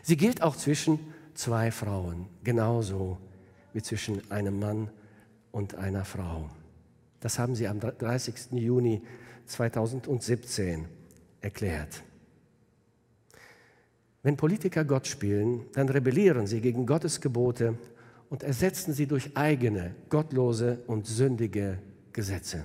Sie 0.03 0.17
gilt 0.17 0.41
auch 0.41 0.55
zwischen 0.55 0.99
zwei 1.33 1.71
Frauen, 1.71 2.27
genauso 2.43 3.17
wie 3.73 3.81
zwischen 3.81 4.29
einem 4.31 4.59
Mann 4.59 4.89
und 5.51 5.75
einer 5.75 6.05
Frau. 6.05 6.49
Das 7.19 7.39
haben 7.39 7.55
sie 7.55 7.67
am 7.67 7.79
30. 7.79 8.51
Juni 8.51 9.01
2017 9.45 10.85
erklärt. 11.41 12.03
Wenn 14.21 14.37
Politiker 14.37 14.83
Gott 14.83 15.07
spielen, 15.07 15.65
dann 15.73 15.89
rebellieren 15.89 16.45
sie 16.45 16.61
gegen 16.61 16.85
Gottes 16.85 17.21
Gebote 17.21 17.77
und 18.29 18.43
ersetzen 18.43 18.93
sie 18.93 19.07
durch 19.07 19.35
eigene, 19.35 19.95
gottlose 20.09 20.79
und 20.87 21.07
sündige 21.07 21.79
Gesetze. 22.11 22.63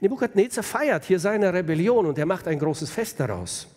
Nebukadnezar 0.00 0.64
feiert 0.64 1.04
hier 1.04 1.18
seine 1.18 1.52
Rebellion 1.52 2.06
und 2.06 2.18
er 2.18 2.26
macht 2.26 2.48
ein 2.48 2.58
großes 2.58 2.90
Fest 2.90 3.20
daraus. 3.20 3.68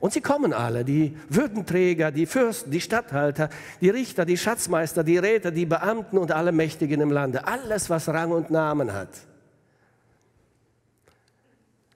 Und 0.00 0.12
sie 0.12 0.20
kommen 0.20 0.52
alle, 0.52 0.84
die 0.84 1.16
Würdenträger, 1.28 2.12
die 2.12 2.26
Fürsten, 2.26 2.70
die 2.70 2.80
Statthalter, 2.80 3.50
die 3.80 3.90
Richter, 3.90 4.24
die 4.24 4.36
Schatzmeister, 4.36 5.02
die 5.02 5.18
Räte, 5.18 5.52
die 5.52 5.66
Beamten 5.66 6.18
und 6.18 6.30
alle 6.30 6.52
Mächtigen 6.52 7.00
im 7.00 7.10
Lande. 7.10 7.46
Alles, 7.46 7.90
was 7.90 8.08
Rang 8.08 8.30
und 8.30 8.50
Namen 8.50 8.92
hat. 8.92 9.10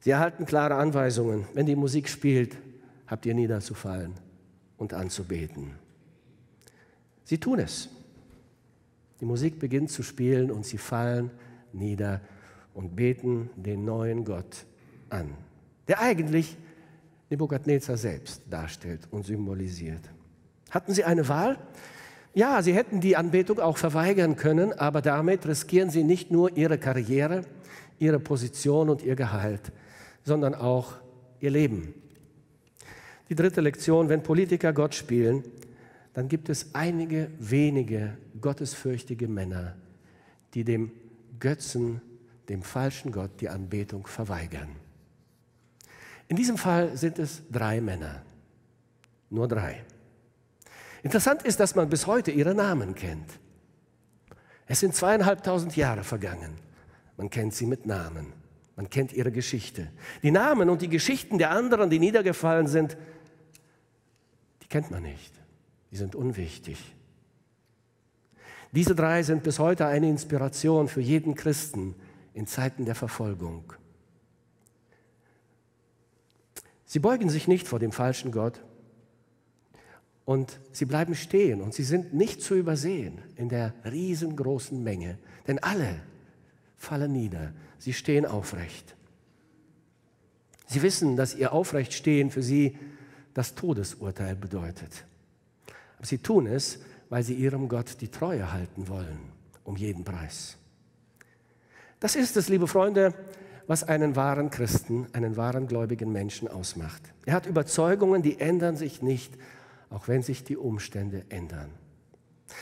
Sie 0.01 0.11
erhalten 0.11 0.47
klare 0.47 0.75
Anweisungen. 0.75 1.47
Wenn 1.55 1.67
die 1.67 1.77
Musik 1.77 2.09
spielt, 2.09 2.57
habt 3.07 3.25
ihr 3.25 3.35
niederzufallen 3.35 4.15
und 4.79 4.95
anzubeten. 4.95 5.71
Sie 7.25 7.39
tun 7.39 7.61
es. 7.61 7.89
Die 9.21 9.25
Musik 9.25 9.61
beginnt 9.61 9.93
zu 9.93 10.03
spielen 10.03 10.51
und 10.51 10.67
sie 10.67 10.79
fallen 10.79 11.31
nieder 11.73 12.21
und 12.75 12.97
beten 12.97 13.51
den 13.55 13.85
neuen 13.85 14.25
Gott 14.25 14.67
an, 15.09 15.35
der 15.87 16.01
eigentlich 16.01 16.57
Nebukadnezar 17.33 17.97
selbst 17.97 18.43
darstellt 18.51 19.09
und 19.11 19.25
symbolisiert. 19.25 20.03
Hatten 20.71 20.93
sie 20.93 21.05
eine 21.05 21.27
Wahl? 21.29 21.59
Ja, 22.35 22.63
sie 22.63 22.75
hätten 22.75 23.01
die 23.01 23.17
Anbetung 23.17 23.59
auch 23.59 23.79
verweigern 23.79 24.37
können, 24.37 24.73
aber 24.75 25.01
damit 25.01 25.47
riskieren 25.47 25.91
sie 25.91 26.05
nicht 26.05 26.31
nur 26.31 26.57
ihre 26.57 26.79
Karriere, 26.79 27.43
ihre 27.99 28.21
Position 28.21 28.91
und 28.91 29.03
ihr 29.03 29.17
Gehalt, 29.17 29.73
sondern 30.25 30.55
auch 30.55 30.95
ihr 31.41 31.51
Leben. 31.51 31.95
Die 33.31 33.35
dritte 33.35 33.63
Lektion, 33.63 34.11
wenn 34.11 34.23
Politiker 34.23 34.75
Gott 34.75 34.95
spielen, 34.95 35.43
dann 36.13 36.29
gibt 36.29 36.51
es 36.51 36.75
einige 36.75 37.31
wenige 37.39 38.19
gottesfürchtige 38.41 39.27
Männer, 39.27 39.75
die 40.53 40.65
dem 40.65 40.93
Götzen, 41.41 42.03
dem 42.51 42.63
falschen 42.63 43.11
Gott, 43.11 43.31
die 43.41 43.49
Anbetung 43.49 44.07
verweigern. 44.07 44.69
In 46.29 46.37
diesem 46.37 46.57
Fall 46.57 46.97
sind 46.97 47.19
es 47.19 47.43
drei 47.51 47.81
Männer, 47.81 48.23
nur 49.31 49.49
drei. 49.49 49.85
Interessant 51.03 51.43
ist, 51.43 51.59
dass 51.61 51.75
man 51.75 51.89
bis 51.89 52.07
heute 52.07 52.31
ihre 52.31 52.55
Namen 52.55 52.95
kennt. 52.95 53.39
Es 54.67 54.81
sind 54.81 54.95
zweieinhalbtausend 54.95 55.77
Jahre 55.77 56.05
vergangen. 56.05 56.57
Man 57.17 57.29
kennt 57.29 57.55
sie 57.55 57.67
mit 57.67 57.87
Namen. 57.87 58.33
Man 58.77 58.89
kennt 58.89 59.13
ihre 59.13 59.33
Geschichte. 59.33 59.91
Die 60.23 60.31
Namen 60.31 60.71
und 60.71 60.81
die 60.81 60.89
Geschichten 60.89 61.39
der 61.39 61.51
anderen, 61.51 61.91
die 61.91 61.99
niedergefallen 61.99 62.67
sind, 62.67 62.97
kennt 64.73 64.91
man 64.91 65.03
nicht. 65.03 65.35
Die 65.91 65.97
sind 65.97 66.15
unwichtig. 66.15 66.95
Diese 68.73 68.95
drei 68.95 69.23
sind 69.23 69.43
bis 69.43 69.59
heute 69.59 69.87
eine 69.87 70.09
Inspiration 70.09 70.89
für 70.89 71.03
jeden 71.03 71.35
Christen 71.35 71.95
in 72.33 72.47
Zeiten 72.47 72.87
der 72.87 72.95
Verfolgung. 72.95 73.75
Sie 76.93 76.99
beugen 76.99 77.31
sich 77.31 77.49
nicht 77.49 77.67
vor 77.67 77.79
dem 77.79 77.91
falschen 77.91 78.33
Gott 78.33 78.61
und 80.27 80.61
sie 80.73 80.85
bleiben 80.85 81.15
stehen 81.15 81.63
und 81.63 81.73
sie 81.73 81.85
sind 81.85 82.13
nicht 82.13 82.43
zu 82.43 82.55
übersehen 82.55 83.23
in 83.37 83.49
der 83.49 83.73
riesengroßen 83.91 84.83
Menge, 84.83 85.17
denn 85.47 85.59
alle 85.61 86.03
fallen 86.77 87.13
nieder, 87.13 87.55
sie 87.79 87.95
stehen 87.95 88.27
aufrecht. 88.27 88.95
Sie 90.67 90.83
wissen, 90.83 91.17
dass 91.17 91.35
ihr 91.35 91.55
Aufrechtstehen 91.55 92.31
für 92.31 92.43
sie 92.43 92.77
das 93.33 93.55
Todesurteil 93.55 94.37
bedeutet. 94.37 95.07
Aber 95.97 96.07
sie 96.07 96.19
tun 96.19 96.47
es, 96.47 96.81
weil 97.09 97.23
sie 97.23 97.33
ihrem 97.33 97.71
Gott 97.71 98.03
die 98.03 98.09
Treue 98.09 98.53
halten 98.53 98.89
wollen, 98.89 99.19
um 99.65 99.77
jeden 99.77 100.05
Preis. 100.05 100.59
Das 102.01 102.17
ist 102.17 102.37
es, 102.37 102.51
liebe 102.51 102.69
Freunde, 102.69 103.15
was 103.73 103.85
einen 103.85 104.17
wahren 104.17 104.51
Christen, 104.51 105.07
einen 105.15 105.39
wahren 105.39 105.67
gläubigen 105.67 106.13
Menschen 106.13 106.47
ausmacht. 106.47 107.01
Er 107.25 107.33
hat 107.33 107.47
Überzeugungen, 107.47 108.21
die 108.21 108.39
ändern 108.39 108.77
sich 108.77 109.01
nicht, 109.01 109.33
auch 109.89 110.09
wenn 110.09 110.23
sich 110.23 110.45
die 110.45 110.59
Umstände 110.59 111.25
ändern. 111.31 111.71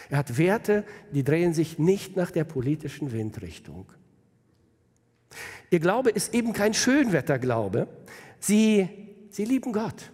Er 0.08 0.18
hat 0.18 0.38
Werte, 0.38 0.84
die 1.10 1.24
drehen 1.24 1.52
sich 1.52 1.80
nicht 1.80 2.16
nach 2.16 2.30
der 2.30 2.44
politischen 2.44 3.10
Windrichtung. 3.10 3.90
Ihr 5.70 5.80
Glaube 5.80 6.10
ist 6.10 6.32
eben 6.32 6.52
kein 6.52 6.74
Schönwetterglaube. 6.74 7.88
Sie, 8.38 8.88
sie 9.30 9.44
lieben 9.44 9.72
Gott 9.72 10.12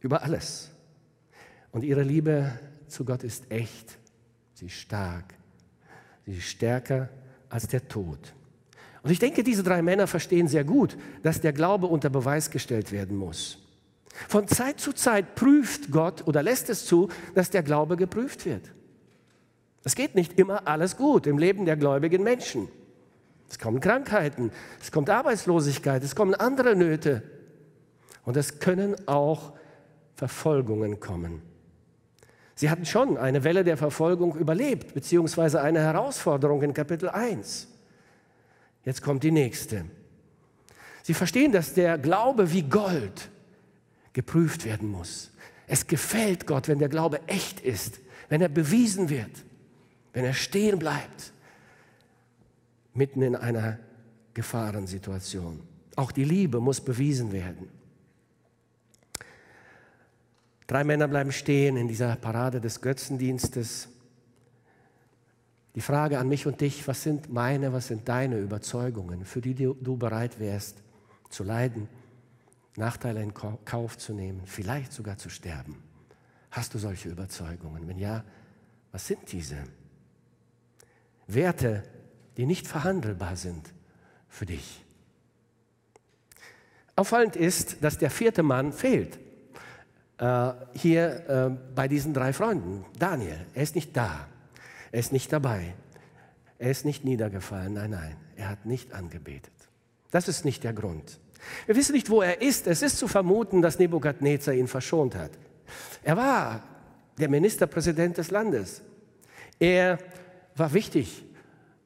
über 0.00 0.22
alles. 0.22 0.70
Und 1.70 1.84
ihre 1.84 2.02
Liebe 2.02 2.58
zu 2.86 3.04
Gott 3.04 3.24
ist 3.24 3.50
echt, 3.50 3.98
sie 4.54 4.68
ist 4.68 4.76
stark, 4.76 5.34
sie 6.24 6.32
ist 6.32 6.44
stärker 6.44 7.10
als 7.50 7.68
der 7.68 7.86
Tod. 7.86 8.32
Und 9.08 9.12
ich 9.12 9.20
denke, 9.20 9.42
diese 9.42 9.62
drei 9.62 9.80
Männer 9.80 10.06
verstehen 10.06 10.48
sehr 10.48 10.64
gut, 10.64 10.98
dass 11.22 11.40
der 11.40 11.54
Glaube 11.54 11.86
unter 11.86 12.10
Beweis 12.10 12.50
gestellt 12.50 12.92
werden 12.92 13.16
muss. 13.16 13.56
Von 14.28 14.46
Zeit 14.48 14.80
zu 14.80 14.92
Zeit 14.92 15.34
prüft 15.34 15.90
Gott 15.90 16.26
oder 16.26 16.42
lässt 16.42 16.68
es 16.68 16.84
zu, 16.84 17.08
dass 17.34 17.48
der 17.48 17.62
Glaube 17.62 17.96
geprüft 17.96 18.44
wird. 18.44 18.70
Es 19.82 19.94
geht 19.94 20.14
nicht 20.14 20.38
immer 20.38 20.68
alles 20.68 20.98
gut 20.98 21.26
im 21.26 21.38
Leben 21.38 21.64
der 21.64 21.78
gläubigen 21.78 22.22
Menschen. 22.22 22.68
Es 23.48 23.58
kommen 23.58 23.80
Krankheiten, 23.80 24.50
es 24.78 24.92
kommt 24.92 25.08
Arbeitslosigkeit, 25.08 26.04
es 26.04 26.14
kommen 26.14 26.34
andere 26.34 26.76
Nöte. 26.76 27.22
Und 28.26 28.36
es 28.36 28.58
können 28.58 28.94
auch 29.08 29.54
Verfolgungen 30.16 31.00
kommen. 31.00 31.40
Sie 32.56 32.68
hatten 32.68 32.84
schon 32.84 33.16
eine 33.16 33.42
Welle 33.42 33.64
der 33.64 33.78
Verfolgung 33.78 34.36
überlebt, 34.36 34.92
beziehungsweise 34.92 35.62
eine 35.62 35.80
Herausforderung 35.80 36.60
in 36.60 36.74
Kapitel 36.74 37.08
1. 37.08 37.68
Jetzt 38.84 39.02
kommt 39.02 39.22
die 39.22 39.30
nächste. 39.30 39.84
Sie 41.02 41.14
verstehen, 41.14 41.52
dass 41.52 41.74
der 41.74 41.98
Glaube 41.98 42.52
wie 42.52 42.62
Gold 42.62 43.30
geprüft 44.12 44.64
werden 44.64 44.90
muss. 44.90 45.30
Es 45.66 45.86
gefällt 45.86 46.46
Gott, 46.46 46.68
wenn 46.68 46.78
der 46.78 46.88
Glaube 46.88 47.20
echt 47.28 47.60
ist, 47.60 48.00
wenn 48.28 48.40
er 48.40 48.48
bewiesen 48.48 49.08
wird, 49.08 49.44
wenn 50.12 50.24
er 50.24 50.34
stehen 50.34 50.78
bleibt, 50.78 51.32
mitten 52.94 53.22
in 53.22 53.36
einer 53.36 53.78
Gefahrensituation. 54.34 55.60
Auch 55.96 56.12
die 56.12 56.24
Liebe 56.24 56.60
muss 56.60 56.80
bewiesen 56.80 57.32
werden. 57.32 57.68
Drei 60.66 60.84
Männer 60.84 61.08
bleiben 61.08 61.32
stehen 61.32 61.76
in 61.76 61.88
dieser 61.88 62.16
Parade 62.16 62.60
des 62.60 62.80
Götzendienstes. 62.80 63.88
Die 65.78 65.82
Frage 65.82 66.18
an 66.18 66.28
mich 66.28 66.44
und 66.44 66.60
dich, 66.60 66.88
was 66.88 67.04
sind 67.04 67.32
meine, 67.32 67.72
was 67.72 67.86
sind 67.86 68.08
deine 68.08 68.40
Überzeugungen, 68.40 69.24
für 69.24 69.40
die 69.40 69.54
du 69.54 69.96
bereit 69.96 70.40
wärst 70.40 70.82
zu 71.30 71.44
leiden, 71.44 71.88
Nachteile 72.74 73.22
in 73.22 73.32
Kauf 73.32 73.96
zu 73.96 74.12
nehmen, 74.12 74.42
vielleicht 74.44 74.92
sogar 74.92 75.18
zu 75.18 75.30
sterben? 75.30 75.80
Hast 76.50 76.74
du 76.74 76.78
solche 76.78 77.10
Überzeugungen? 77.10 77.86
Wenn 77.86 77.96
ja, 77.96 78.24
was 78.90 79.06
sind 79.06 79.30
diese? 79.30 79.54
Werte, 81.28 81.84
die 82.36 82.46
nicht 82.46 82.66
verhandelbar 82.66 83.36
sind 83.36 83.72
für 84.28 84.46
dich. 84.46 84.84
Auffallend 86.96 87.36
ist, 87.36 87.84
dass 87.84 87.98
der 87.98 88.10
vierte 88.10 88.42
Mann 88.42 88.72
fehlt. 88.72 89.16
Äh, 90.18 90.54
hier 90.74 91.28
äh, 91.28 91.50
bei 91.76 91.86
diesen 91.86 92.14
drei 92.14 92.32
Freunden. 92.32 92.84
Daniel, 92.98 93.46
er 93.54 93.62
ist 93.62 93.76
nicht 93.76 93.96
da. 93.96 94.26
Er 94.92 95.00
ist 95.00 95.12
nicht 95.12 95.32
dabei. 95.32 95.74
Er 96.58 96.70
ist 96.70 96.84
nicht 96.84 97.04
niedergefallen. 97.04 97.74
Nein, 97.74 97.90
nein, 97.90 98.16
er 98.36 98.48
hat 98.48 98.66
nicht 98.66 98.92
angebetet. 98.92 99.52
Das 100.10 100.28
ist 100.28 100.44
nicht 100.44 100.64
der 100.64 100.72
Grund. 100.72 101.20
Wir 101.66 101.76
wissen 101.76 101.92
nicht, 101.92 102.10
wo 102.10 102.22
er 102.22 102.42
ist. 102.42 102.66
Es 102.66 102.82
ist 102.82 102.98
zu 102.98 103.08
vermuten, 103.08 103.62
dass 103.62 103.78
Nebukadnezar 103.78 104.54
ihn 104.54 104.66
verschont 104.66 105.14
hat. 105.14 105.30
Er 106.02 106.16
war 106.16 106.62
der 107.18 107.28
Ministerpräsident 107.28 108.18
des 108.18 108.30
Landes. 108.30 108.82
Er 109.58 109.98
war 110.56 110.72
wichtig 110.72 111.24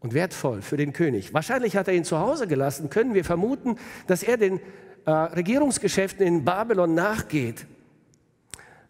und 0.01 0.15
wertvoll 0.15 0.63
für 0.63 0.77
den 0.77 0.93
König. 0.93 1.35
Wahrscheinlich 1.35 1.77
hat 1.77 1.89
er 1.89 1.95
ihn 1.95 2.05
zu 2.05 2.19
Hause 2.19 2.47
gelassen, 2.47 2.91
können 2.91 3.15
wir 3.15 3.25
vermuten, 3.25 3.77
dass 4.07 4.23
er 4.23 4.37
den 4.37 4.61
äh, 5.05 5.11
Regierungsgeschäften 5.11 6.27
in 6.27 6.45
Babylon 6.45 6.95
nachgeht. 6.95 7.67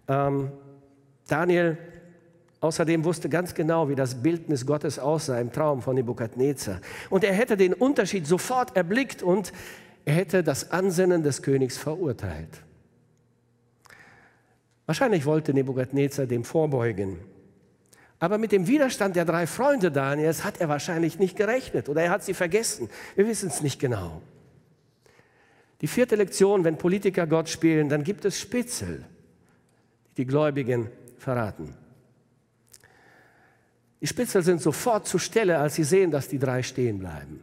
Ähm, 0.09 0.52
Daniel 1.28 1.78
außerdem 2.62 3.04
wusste 3.04 3.28
ganz 3.28 3.52
genau, 3.52 3.90
wie 3.90 3.95
das 3.95 4.23
Bildnis 4.23 4.64
Gottes 4.64 4.99
aussah 4.99 5.38
im 5.38 5.52
Traum 5.52 5.83
von 5.83 5.95
Nebukadnezar. 5.95 6.81
Und 7.11 7.25
er 7.25 7.35
hätte 7.35 7.59
den 7.59 7.75
Unterschied 7.75 8.26
sofort 8.26 8.75
erblickt 8.75 9.23
und 9.23 9.52
er 10.04 10.14
hätte 10.14 10.42
das 10.42 10.71
Ansinnen 10.71 11.23
des 11.23 11.42
Königs 11.42 11.76
verurteilt. 11.76 12.62
Wahrscheinlich 14.87 15.26
wollte 15.26 15.52
Nebukadnezar 15.52 16.26
dem 16.26 16.45
vorbeugen. 16.45 17.19
Aber 18.19 18.38
mit 18.38 18.52
dem 18.52 18.66
Widerstand 18.69 19.16
der 19.16 19.25
drei 19.25 19.47
Freunde 19.47 19.90
Daniels 19.90 20.45
hat 20.45 20.61
er 20.61 20.69
wahrscheinlich 20.69 21.19
nicht 21.19 21.37
gerechnet 21.37 21.88
oder 21.88 22.02
er 22.02 22.11
hat 22.11 22.23
sie 22.23 22.35
vergessen. 22.35 22.88
Wir 23.16 23.26
wissen 23.26 23.49
es 23.49 23.62
nicht 23.62 23.81
genau. 23.81 24.23
Die 25.81 25.88
vierte 25.88 26.14
Lektion, 26.14 26.62
wenn 26.62 26.78
Politiker 26.78 27.26
Gott 27.26 27.49
spielen, 27.49 27.88
dann 27.88 28.04
gibt 28.04 28.25
es 28.25 28.38
Spitzel, 28.38 28.99
die 28.99 29.12
die 30.16 30.26
Gläubigen 30.26 30.88
verraten. 31.19 31.75
Die 34.03 34.09
Spitzel 34.09 34.43
sind 34.43 34.61
sofort 34.61 35.07
zur 35.07 35.21
Stelle, 35.21 35.59
als 35.59 35.77
sie 35.77 35.85
sehen, 35.85 36.11
dass 36.11 36.27
die 36.27 36.41
drei 36.41 36.65
stehen 36.65 36.99
bleiben. 36.99 37.41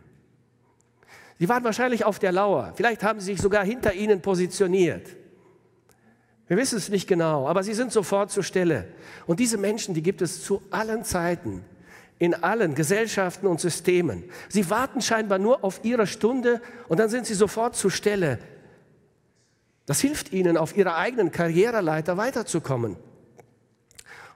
Sie 1.39 1.47
waren 1.47 1.63
wahrscheinlich 1.63 2.03
auf 2.03 2.19
der 2.19 2.33
Lauer. 2.33 2.73
Vielleicht 2.75 3.01
haben 3.01 3.21
sie 3.21 3.27
sich 3.27 3.41
sogar 3.41 3.63
hinter 3.63 3.93
ihnen 3.93 4.21
positioniert. 4.21 5.07
Wir 6.49 6.57
wissen 6.57 6.77
es 6.77 6.89
nicht 6.89 7.07
genau, 7.07 7.47
aber 7.47 7.63
sie 7.63 7.73
sind 7.73 7.93
sofort 7.93 8.29
zur 8.29 8.43
Stelle. 8.43 8.89
Und 9.25 9.39
diese 9.39 9.57
Menschen, 9.57 9.93
die 9.93 10.03
gibt 10.03 10.21
es 10.21 10.43
zu 10.43 10.61
allen 10.69 11.05
Zeiten, 11.05 11.63
in 12.17 12.33
allen 12.33 12.75
Gesellschaften 12.75 13.47
und 13.47 13.61
Systemen. 13.61 14.25
Sie 14.49 14.69
warten 14.69 15.01
scheinbar 15.01 15.39
nur 15.39 15.63
auf 15.63 15.79
ihre 15.83 16.07
Stunde 16.07 16.61
und 16.89 16.99
dann 16.99 17.09
sind 17.09 17.25
sie 17.25 17.35
sofort 17.35 17.77
zur 17.77 17.91
Stelle. 17.91 18.37
Das 19.85 20.01
hilft 20.01 20.33
ihnen, 20.33 20.57
auf 20.57 20.75
ihrer 20.75 20.97
eigenen 20.97 21.31
Karriereleiter 21.31 22.17
weiterzukommen. 22.17 22.97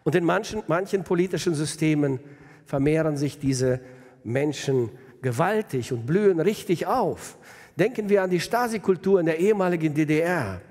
Und 0.04 0.16
in 0.16 0.24
manchen, 0.24 0.64
manchen 0.68 1.04
politischen 1.04 1.56
Systemen 1.56 2.20
vermehren 2.66 3.18
sich 3.18 3.40
diese 3.40 3.80
Menschen 4.24 4.90
gewaltig 5.22 5.92
und 5.92 6.06
blühen 6.06 6.40
richtig 6.40 6.88
auf. 6.88 7.38
Denken 7.76 8.10
wir 8.10 8.22
an 8.22 8.30
die 8.30 8.40
Stasi-Kultur 8.40 9.20
in 9.20 9.26
der 9.26 9.40
ehemaligen 9.40 9.94
DDR. 9.94 10.62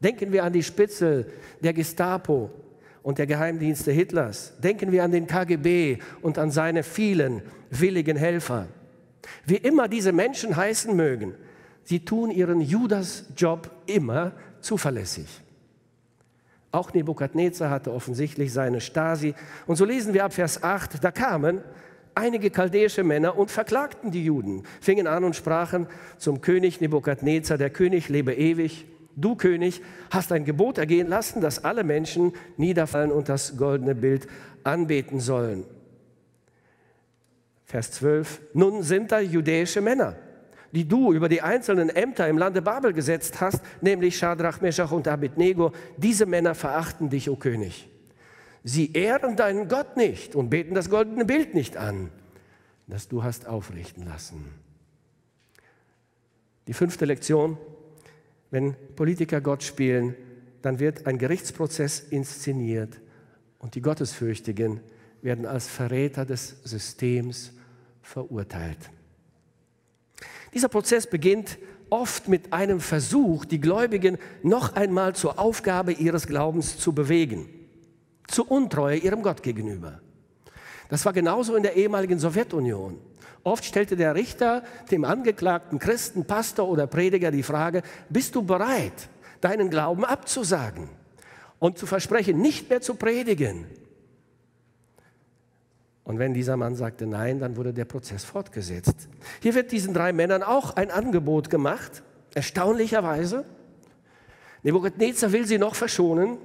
Denken 0.00 0.32
wir 0.32 0.44
an 0.44 0.52
die 0.52 0.62
Spitze 0.62 1.26
der 1.62 1.72
Gestapo 1.72 2.50
und 3.02 3.18
der 3.18 3.26
Geheimdienste 3.26 3.92
Hitlers. 3.92 4.54
Denken 4.58 4.92
wir 4.92 5.04
an 5.04 5.12
den 5.12 5.26
KGB 5.26 5.98
und 6.22 6.38
an 6.38 6.50
seine 6.50 6.82
vielen 6.82 7.42
willigen 7.70 8.16
Helfer. 8.16 8.68
Wie 9.44 9.56
immer 9.56 9.88
diese 9.88 10.12
Menschen 10.12 10.56
heißen 10.56 10.94
mögen, 10.94 11.34
sie 11.84 12.04
tun 12.04 12.30
ihren 12.30 12.60
Judas-Job 12.60 13.70
immer 13.86 14.32
zuverlässig. 14.60 15.26
Auch 16.70 16.92
Nebukadnezar 16.92 17.70
hatte 17.70 17.92
offensichtlich 17.92 18.52
seine 18.52 18.80
Stasi. 18.80 19.34
Und 19.66 19.76
so 19.76 19.84
lesen 19.84 20.14
wir 20.14 20.24
ab 20.24 20.34
Vers 20.34 20.62
8, 20.62 21.02
da 21.02 21.10
kamen 21.10 21.62
einige 22.14 22.50
chaldäische 22.50 23.04
Männer 23.04 23.38
und 23.38 23.50
verklagten 23.50 24.10
die 24.10 24.24
Juden, 24.24 24.64
fingen 24.80 25.06
an 25.06 25.24
und 25.24 25.36
sprachen 25.36 25.86
zum 26.18 26.40
König 26.40 26.80
Nebukadnezar, 26.80 27.58
der 27.58 27.70
König 27.70 28.08
lebe 28.08 28.34
ewig 28.34 28.86
du 29.20 29.34
König, 29.34 29.82
hast 30.10 30.32
ein 30.32 30.44
Gebot 30.44 30.78
ergehen 30.78 31.08
lassen, 31.08 31.40
dass 31.40 31.64
alle 31.64 31.84
Menschen 31.84 32.32
niederfallen 32.56 33.10
und 33.10 33.28
das 33.28 33.56
goldene 33.56 33.94
Bild 33.94 34.26
anbeten 34.64 35.20
sollen. 35.20 35.64
Vers 37.64 37.92
12. 37.92 38.40
Nun 38.54 38.82
sind 38.82 39.12
da 39.12 39.20
jüdische 39.20 39.80
Männer, 39.80 40.16
die 40.72 40.86
du 40.86 41.12
über 41.12 41.28
die 41.28 41.42
einzelnen 41.42 41.88
Ämter 41.88 42.28
im 42.28 42.38
Lande 42.38 42.62
Babel 42.62 42.92
gesetzt 42.92 43.40
hast, 43.40 43.62
nämlich 43.80 44.18
Schadrach, 44.18 44.60
Meshach 44.60 44.92
und 44.92 45.08
Abednego. 45.08 45.72
Diese 45.96 46.26
Männer 46.26 46.54
verachten 46.54 47.08
dich, 47.10 47.30
o 47.30 47.36
König. 47.36 47.88
Sie 48.64 48.92
ehren 48.92 49.36
deinen 49.36 49.68
Gott 49.68 49.96
nicht 49.96 50.34
und 50.34 50.50
beten 50.50 50.74
das 50.74 50.90
goldene 50.90 51.24
Bild 51.24 51.54
nicht 51.54 51.76
an, 51.76 52.10
das 52.86 53.08
du 53.08 53.22
hast 53.22 53.46
aufrichten 53.46 54.04
lassen. 54.04 54.44
Die 56.66 56.74
fünfte 56.74 57.06
Lektion, 57.06 57.56
wenn 58.50 58.74
Politiker 58.94 59.40
Gott 59.40 59.62
spielen, 59.62 60.14
dann 60.60 60.80
wird 60.80 61.06
ein 61.06 61.18
Gerichtsprozess 61.18 62.00
inszeniert 62.00 63.00
und 63.58 63.74
die 63.74 63.80
Gottesfürchtigen 63.80 64.80
werden 65.22 65.46
als 65.46 65.68
Verräter 65.68 66.24
des 66.24 66.56
Systems 66.64 67.52
verurteilt. 68.02 68.90
Dieser 70.58 70.70
Prozess 70.70 71.06
beginnt 71.06 71.56
oft 71.88 72.26
mit 72.26 72.52
einem 72.52 72.80
Versuch, 72.80 73.44
die 73.44 73.60
Gläubigen 73.60 74.18
noch 74.42 74.74
einmal 74.74 75.14
zur 75.14 75.38
Aufgabe 75.38 75.92
ihres 75.92 76.26
Glaubens 76.26 76.76
zu 76.78 76.92
bewegen, 76.92 77.48
zur 78.26 78.50
Untreue 78.50 78.96
ihrem 78.96 79.22
Gott 79.22 79.44
gegenüber. 79.44 80.00
Das 80.88 81.06
war 81.06 81.12
genauso 81.12 81.54
in 81.54 81.62
der 81.62 81.76
ehemaligen 81.76 82.18
Sowjetunion. 82.18 82.98
Oft 83.44 83.64
stellte 83.64 83.94
der 83.94 84.16
Richter 84.16 84.64
dem 84.90 85.04
angeklagten 85.04 85.78
Christen, 85.78 86.24
Pastor 86.24 86.68
oder 86.68 86.88
Prediger 86.88 87.30
die 87.30 87.44
Frage, 87.44 87.84
bist 88.08 88.34
du 88.34 88.42
bereit, 88.42 89.08
deinen 89.40 89.70
Glauben 89.70 90.04
abzusagen 90.04 90.88
und 91.60 91.78
zu 91.78 91.86
versprechen, 91.86 92.40
nicht 92.40 92.68
mehr 92.68 92.80
zu 92.80 92.96
predigen? 92.96 93.68
Und 96.08 96.18
wenn 96.18 96.32
dieser 96.32 96.56
Mann 96.56 96.74
sagte 96.74 97.06
nein, 97.06 97.38
dann 97.38 97.58
wurde 97.58 97.74
der 97.74 97.84
Prozess 97.84 98.24
fortgesetzt. 98.24 99.10
Hier 99.42 99.54
wird 99.54 99.70
diesen 99.70 99.92
drei 99.92 100.14
Männern 100.14 100.42
auch 100.42 100.74
ein 100.74 100.90
Angebot 100.90 101.50
gemacht, 101.50 102.02
erstaunlicherweise. 102.34 103.44
Nebukadnezar 104.62 105.32
will 105.32 105.44
sie 105.44 105.58
noch 105.58 105.74
verschonen, 105.74 106.38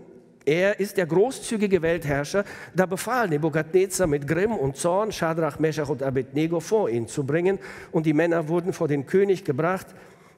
er 0.43 0.81
ist 0.81 0.97
der 0.97 1.05
großzügige 1.05 1.81
Weltherrscher. 1.81 2.43
Da 2.75 2.85
befahl 2.85 3.29
Nebukadnezar 3.29 4.05
mit 4.05 4.27
Grimm 4.27 4.51
und 4.51 4.75
Zorn, 4.75 5.13
Schadrach, 5.13 5.59
Meshach 5.59 5.87
und 5.87 6.03
Abednego 6.03 6.59
vor 6.59 6.89
ihn 6.89 7.07
zu 7.07 7.25
bringen. 7.25 7.57
Und 7.93 8.05
die 8.05 8.11
Männer 8.11 8.49
wurden 8.49 8.73
vor 8.73 8.89
den 8.89 9.05
König 9.05 9.45
gebracht. 9.45 9.87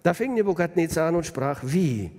Da 0.03 0.13
fing 0.13 0.35
Nebukadnezar 0.35 1.07
an 1.07 1.15
und 1.15 1.25
sprach, 1.25 1.61
wie? 1.63 2.11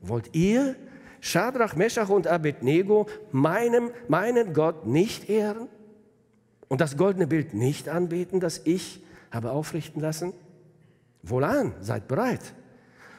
Wollt 0.00 0.34
ihr, 0.34 0.76
Schadrach, 1.20 1.76
Meshach 1.76 2.08
und 2.08 2.26
Abednego, 2.26 3.06
meinem, 3.32 3.90
meinen 4.08 4.54
Gott 4.54 4.86
nicht 4.86 5.28
ehren? 5.28 5.68
Und 6.68 6.80
das 6.80 6.96
goldene 6.96 7.26
Bild 7.26 7.54
nicht 7.54 7.88
anbeten, 7.88 8.40
das 8.40 8.62
ich 8.64 9.02
habe 9.30 9.50
aufrichten 9.50 10.00
lassen? 10.00 10.32
Wohlan, 11.22 11.72
seid 11.80 12.08
bereit. 12.08 12.54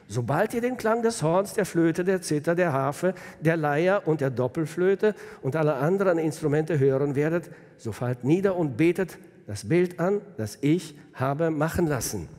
Sobald 0.08 0.54
ihr 0.54 0.62
den 0.62 0.78
Klang 0.78 1.02
des 1.02 1.24
Horns, 1.24 1.54
der 1.54 1.66
Flöte, 1.66 2.04
der 2.04 2.22
Zither, 2.22 2.54
der 2.54 2.74
Harfe, 2.74 3.16
der 3.42 3.58
Leier 3.58 4.08
und 4.08 4.22
der 4.22 4.30
Doppelflöte 4.30 5.16
und 5.42 5.56
aller 5.56 5.78
anderen 5.78 6.20
Instrumente 6.20 6.78
hören 6.78 7.16
werdet, 7.16 7.50
so 7.78 7.92
fallt 7.92 8.24
nieder 8.24 8.56
und 8.56 8.78
betet 8.78 9.18
das 9.48 9.68
Bild 9.68 10.00
an, 10.00 10.22
das 10.38 10.60
ich 10.62 10.96
habe 11.14 11.50
machen 11.50 11.88
lassen. 11.88 12.30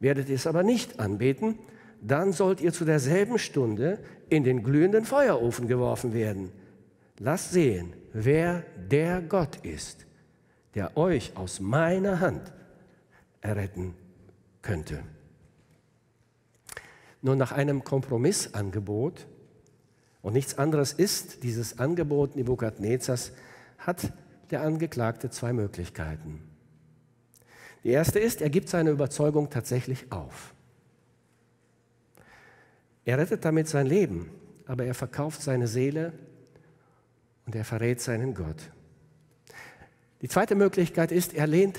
Werdet 0.00 0.28
ihr 0.28 0.34
es 0.34 0.48
aber 0.48 0.64
nicht 0.64 0.98
anbeten, 0.98 1.58
dann 2.00 2.32
sollt 2.32 2.60
ihr 2.60 2.72
zu 2.72 2.84
derselben 2.84 3.38
Stunde 3.38 4.00
in 4.28 4.42
den 4.42 4.64
glühenden 4.64 5.04
Feuerofen 5.04 5.68
geworfen 5.68 6.12
werden. 6.12 6.50
Lasst 7.20 7.52
sehen, 7.52 7.92
wer 8.12 8.64
der 8.90 9.22
Gott 9.22 9.56
ist, 9.64 10.06
der 10.74 10.96
euch 10.96 11.36
aus 11.36 11.60
meiner 11.60 12.20
Hand 12.20 12.52
erretten 13.40 13.94
könnte. 14.62 15.02
Nur 17.20 17.36
nach 17.36 17.52
einem 17.52 17.84
Kompromissangebot, 17.84 19.26
und 20.22 20.34
nichts 20.34 20.56
anderes 20.58 20.92
ist 20.92 21.42
dieses 21.42 21.78
Angebot 21.78 22.36
Nebukadnezars, 22.36 23.32
hat 23.78 24.12
der 24.50 24.62
Angeklagte 24.62 25.30
zwei 25.30 25.52
Möglichkeiten. 25.52 26.42
Die 27.82 27.90
erste 27.90 28.20
ist, 28.20 28.40
er 28.40 28.50
gibt 28.50 28.68
seine 28.68 28.90
Überzeugung 28.90 29.50
tatsächlich 29.50 30.12
auf. 30.12 30.54
Er 33.04 33.18
rettet 33.18 33.44
damit 33.44 33.66
sein 33.66 33.86
Leben, 33.86 34.30
aber 34.66 34.84
er 34.84 34.94
verkauft 34.94 35.42
seine 35.42 35.66
Seele 35.66 36.12
und 37.46 37.54
er 37.54 37.64
verrät 37.64 38.00
seinen 38.00 38.34
Gott. 38.34 38.70
Die 40.20 40.28
zweite 40.28 40.54
Möglichkeit 40.54 41.10
ist, 41.10 41.34
er 41.34 41.46
lehnt 41.46 41.78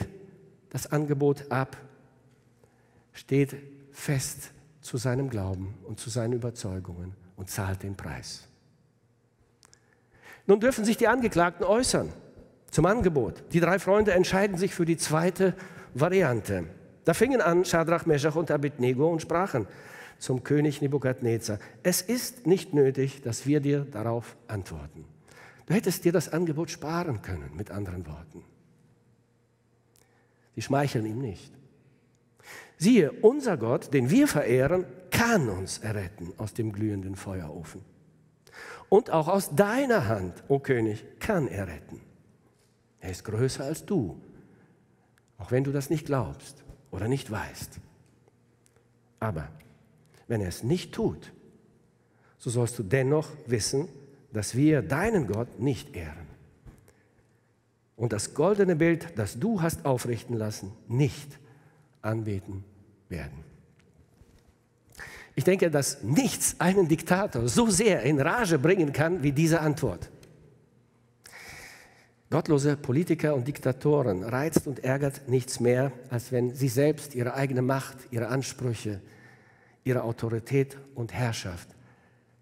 das 0.69 0.91
Angebot 0.91 1.51
ab, 1.51 1.77
steht 3.13 3.55
fest 3.91 4.51
zu 4.81 4.97
seinem 4.97 5.29
Glauben 5.29 5.75
und 5.85 5.99
zu 5.99 6.09
seinen 6.09 6.33
Überzeugungen 6.33 7.15
und 7.37 7.49
zahlt 7.49 7.83
den 7.83 7.95
Preis. 7.95 8.47
Nun 10.45 10.59
dürfen 10.59 10.83
sich 10.83 10.97
die 10.97 11.07
Angeklagten 11.07 11.65
äußern 11.65 12.11
zum 12.69 12.85
Angebot. 12.85 13.43
Die 13.53 13.59
drei 13.59 13.79
Freunde 13.79 14.11
entscheiden 14.11 14.57
sich 14.57 14.73
für 14.73 14.85
die 14.85 14.97
zweite 14.97 15.55
Variante. 15.93 16.65
Da 17.05 17.13
fingen 17.13 17.39
an 17.39 17.65
Shadrach, 17.65 18.05
Meshach 18.05 18.35
und 18.35 18.51
Abednego 18.51 19.09
und 19.09 19.21
sprachen 19.21 19.67
zum 20.19 20.43
König 20.43 20.81
Nebukadnezar, 20.81 21.59
es 21.83 22.01
ist 22.01 22.47
nicht 22.47 22.73
nötig, 22.73 23.21
dass 23.21 23.45
wir 23.45 23.59
dir 23.59 23.85
darauf 23.85 24.35
antworten. 24.47 25.05
Du 25.65 25.73
hättest 25.73 26.03
dir 26.03 26.11
das 26.11 26.29
Angebot 26.29 26.69
sparen 26.69 27.21
können, 27.21 27.55
mit 27.55 27.71
anderen 27.71 28.05
Worten. 28.05 28.43
Sie 30.55 30.61
schmeicheln 30.61 31.05
ihm 31.05 31.19
nicht. 31.19 31.51
Siehe, 32.77 33.11
unser 33.11 33.57
Gott, 33.57 33.93
den 33.93 34.09
wir 34.09 34.27
verehren, 34.27 34.85
kann 35.09 35.49
uns 35.49 35.77
erretten 35.77 36.33
aus 36.37 36.53
dem 36.53 36.71
glühenden 36.73 37.15
Feuerofen. 37.15 37.81
Und 38.89 39.09
auch 39.09 39.27
aus 39.27 39.55
deiner 39.55 40.07
Hand, 40.07 40.43
o 40.47 40.55
oh 40.55 40.59
König, 40.59 41.05
kann 41.19 41.47
er 41.47 41.67
retten. 41.67 42.01
Er 42.99 43.11
ist 43.11 43.23
größer 43.23 43.63
als 43.63 43.85
du, 43.85 44.21
auch 45.37 45.51
wenn 45.51 45.63
du 45.63 45.71
das 45.71 45.89
nicht 45.89 46.05
glaubst 46.05 46.63
oder 46.91 47.07
nicht 47.07 47.31
weißt. 47.31 47.79
Aber 49.19 49.49
wenn 50.27 50.41
er 50.41 50.49
es 50.49 50.63
nicht 50.63 50.93
tut, 50.93 51.31
so 52.37 52.49
sollst 52.49 52.77
du 52.77 52.83
dennoch 52.83 53.29
wissen, 53.47 53.87
dass 54.33 54.55
wir 54.55 54.81
deinen 54.81 55.27
Gott 55.27 55.59
nicht 55.59 55.95
ehren 55.95 56.27
und 57.95 58.11
das 58.11 58.33
goldene 58.33 58.75
Bild, 58.75 59.07
das 59.15 59.39
du 59.39 59.61
hast 59.61 59.85
aufrichten 59.85 60.35
lassen, 60.35 60.71
nicht 60.87 61.39
anbeten 62.01 62.63
werden. 63.09 63.43
Ich 65.35 65.43
denke, 65.43 65.71
dass 65.71 66.03
nichts 66.03 66.55
einen 66.59 66.87
Diktator 66.87 67.47
so 67.47 67.69
sehr 67.69 68.03
in 68.03 68.19
Rage 68.19 68.59
bringen 68.59 68.93
kann 68.93 69.23
wie 69.23 69.31
diese 69.31 69.61
Antwort. 69.61 70.09
Gottlose 72.29 72.77
Politiker 72.77 73.35
und 73.35 73.47
Diktatoren 73.47 74.23
reizt 74.23 74.65
und 74.65 74.83
ärgert 74.83 75.27
nichts 75.27 75.59
mehr, 75.59 75.91
als 76.09 76.31
wenn 76.31 76.55
sie 76.55 76.67
selbst 76.67 77.13
ihre 77.13 77.35
eigene 77.35 77.61
Macht, 77.61 77.97
ihre 78.09 78.27
Ansprüche, 78.27 79.01
ihre 79.83 80.03
Autorität 80.03 80.77
und 80.95 81.13
Herrschaft 81.13 81.69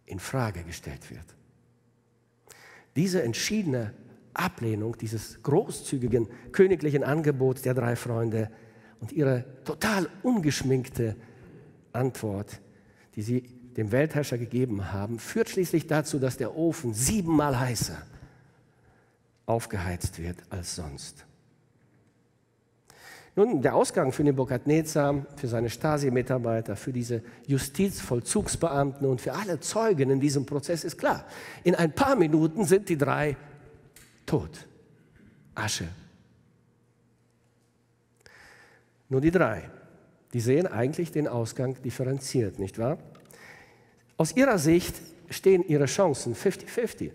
in 0.06 0.20
Frage 0.20 0.64
gestellt 0.64 1.10
wird. 1.12 1.26
Diese 2.96 3.24
entschiedene 3.24 3.94
Ablehnung 4.34 4.98
dieses 4.98 5.42
großzügigen 5.44 6.28
königlichen 6.52 7.04
Angebots 7.04 7.62
der 7.62 7.74
drei 7.74 7.96
Freunde 7.96 8.50
und 9.00 9.12
ihre 9.12 9.46
total 9.64 10.08
ungeschminkte 10.24 11.16
Antwort, 11.92 12.62
die 13.16 13.22
sie 13.22 13.42
dem 13.78 13.92
Weltherrscher 13.92 14.38
gegeben 14.38 14.92
haben, 14.92 15.20
führt 15.20 15.50
schließlich 15.50 15.88
dazu, 15.88 16.20
dass 16.20 16.38
der 16.38 16.56
Ofen 16.56 16.94
siebenmal 16.94 17.60
heißer 17.60 18.02
aufgeheizt 19.46 20.20
wird 20.20 20.38
als 20.50 20.76
sonst. 20.76 21.26
Nun, 23.36 23.62
der 23.62 23.76
Ausgang 23.76 24.12
für 24.12 24.24
Nebukadnezar, 24.24 25.26
für 25.38 25.48
seine 25.48 25.70
Stasi-Mitarbeiter, 25.70 26.76
für 26.76 26.92
diese 26.92 27.24
Justizvollzugsbeamten 27.48 29.08
und 29.08 29.22
für 29.22 29.34
alle 29.34 29.60
Zeugen 29.62 30.10
in 30.10 30.20
diesem 30.20 30.46
Prozess 30.46 30.84
ist 30.84 30.98
klar. 30.98 31.26
In 31.64 31.76
ein 31.76 31.94
paar 31.94 32.18
Minuten 32.18 32.66
sind 32.66 32.90
die 32.90 32.98
drei 32.98 33.38
tot. 34.26 34.68
Asche. 35.56 35.88
Nur 39.08 39.22
die 39.22 39.32
drei, 39.32 39.70
die 40.34 40.40
sehen 40.40 40.68
eigentlich 40.68 41.12
den 41.12 41.28
Ausgang 41.28 41.82
differenziert, 41.82 42.60
nicht 42.60 42.80
wahr? 42.80 42.98
Aus 44.18 44.36
ihrer 44.36 44.58
Sicht 44.58 44.96
stehen 45.30 45.64
ihre 45.68 45.86
Chancen 45.86 46.36
50-50. 46.36 47.12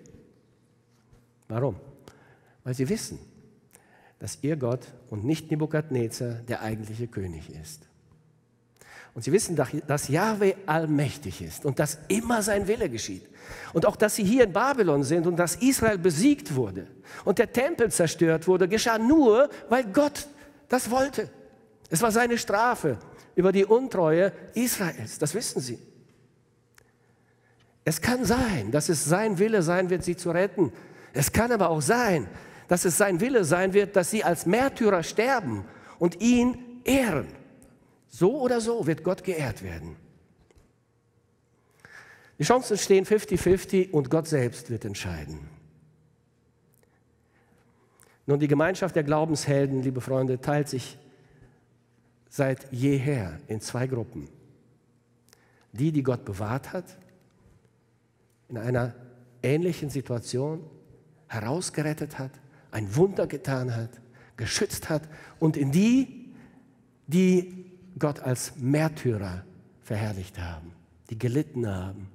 Warum? 1.48 1.76
Weil 2.64 2.74
sie 2.74 2.88
wissen, 2.88 3.18
dass 4.18 4.38
ihr 4.42 4.56
Gott 4.56 4.80
und 5.10 5.24
nicht 5.24 5.50
Nebukadnezar 5.50 6.34
der 6.48 6.62
eigentliche 6.62 7.06
König 7.06 7.50
ist. 7.50 7.86
Und 9.14 9.22
sie 9.22 9.32
wissen, 9.32 9.56
dass 9.86 10.08
Yahweh 10.08 10.54
allmächtig 10.66 11.40
ist 11.40 11.64
und 11.64 11.78
dass 11.78 11.98
immer 12.08 12.42
sein 12.42 12.68
Wille 12.68 12.90
geschieht. 12.90 13.26
Und 13.72 13.86
auch, 13.86 13.96
dass 13.96 14.16
sie 14.16 14.24
hier 14.24 14.44
in 14.44 14.52
Babylon 14.52 15.04
sind 15.04 15.26
und 15.26 15.36
dass 15.36 15.56
Israel 15.56 15.96
besiegt 15.96 16.54
wurde 16.54 16.86
und 17.24 17.38
der 17.38 17.50
Tempel 17.50 17.90
zerstört 17.90 18.46
wurde, 18.46 18.68
geschah 18.68 18.98
nur, 18.98 19.48
weil 19.70 19.84
Gott 19.84 20.28
das 20.68 20.90
wollte. 20.90 21.30
Es 21.88 22.02
war 22.02 22.10
seine 22.10 22.36
Strafe 22.36 22.98
über 23.34 23.52
die 23.52 23.64
Untreue 23.64 24.32
Israels. 24.54 25.18
Das 25.18 25.34
wissen 25.34 25.60
sie. 25.60 25.78
Es 27.84 28.00
kann 28.00 28.24
sein, 28.24 28.70
dass 28.70 28.88
es 28.88 29.04
sein 29.04 29.38
Wille 29.38 29.62
sein 29.62 29.88
wird, 29.88 30.04
sie 30.04 30.16
zu 30.16 30.30
retten. 30.30 30.72
Es 31.14 31.32
kann 31.32 31.52
aber 31.52 31.70
auch 31.70 31.80
sein, 31.80 32.28
dass 32.68 32.84
es 32.84 32.96
sein 32.96 33.20
Wille 33.20 33.44
sein 33.44 33.72
wird, 33.72 33.96
dass 33.96 34.10
sie 34.10 34.24
als 34.24 34.46
Märtyrer 34.46 35.02
sterben 35.02 35.64
und 35.98 36.20
ihn 36.20 36.80
ehren. 36.84 37.28
So 38.08 38.40
oder 38.40 38.60
so 38.60 38.86
wird 38.86 39.04
Gott 39.04 39.24
geehrt 39.24 39.62
werden. 39.62 39.96
Die 42.38 42.44
Chancen 42.44 42.76
stehen 42.76 43.06
50-50 43.06 43.90
und 43.90 44.10
Gott 44.10 44.26
selbst 44.26 44.70
wird 44.70 44.84
entscheiden. 44.84 45.48
Nun, 48.26 48.40
die 48.40 48.48
Gemeinschaft 48.48 48.96
der 48.96 49.04
Glaubenshelden, 49.04 49.82
liebe 49.82 50.00
Freunde, 50.00 50.40
teilt 50.40 50.68
sich 50.68 50.98
seit 52.28 52.70
jeher 52.72 53.38
in 53.46 53.60
zwei 53.60 53.86
Gruppen. 53.86 54.28
Die, 55.72 55.92
die 55.92 56.02
Gott 56.02 56.24
bewahrt 56.24 56.72
hat, 56.72 56.98
in 58.48 58.58
einer 58.58 58.94
ähnlichen 59.42 59.90
Situation 59.90 60.64
herausgerettet 61.28 62.18
hat 62.18 62.32
ein 62.70 62.94
Wunder 62.96 63.26
getan 63.26 63.74
hat, 63.74 63.90
geschützt 64.36 64.88
hat 64.88 65.02
und 65.38 65.56
in 65.56 65.72
die, 65.72 66.32
die 67.06 67.66
Gott 67.98 68.20
als 68.20 68.54
Märtyrer 68.56 69.44
verherrlicht 69.82 70.38
haben, 70.38 70.72
die 71.10 71.18
gelitten 71.18 71.66
haben, 71.66 72.08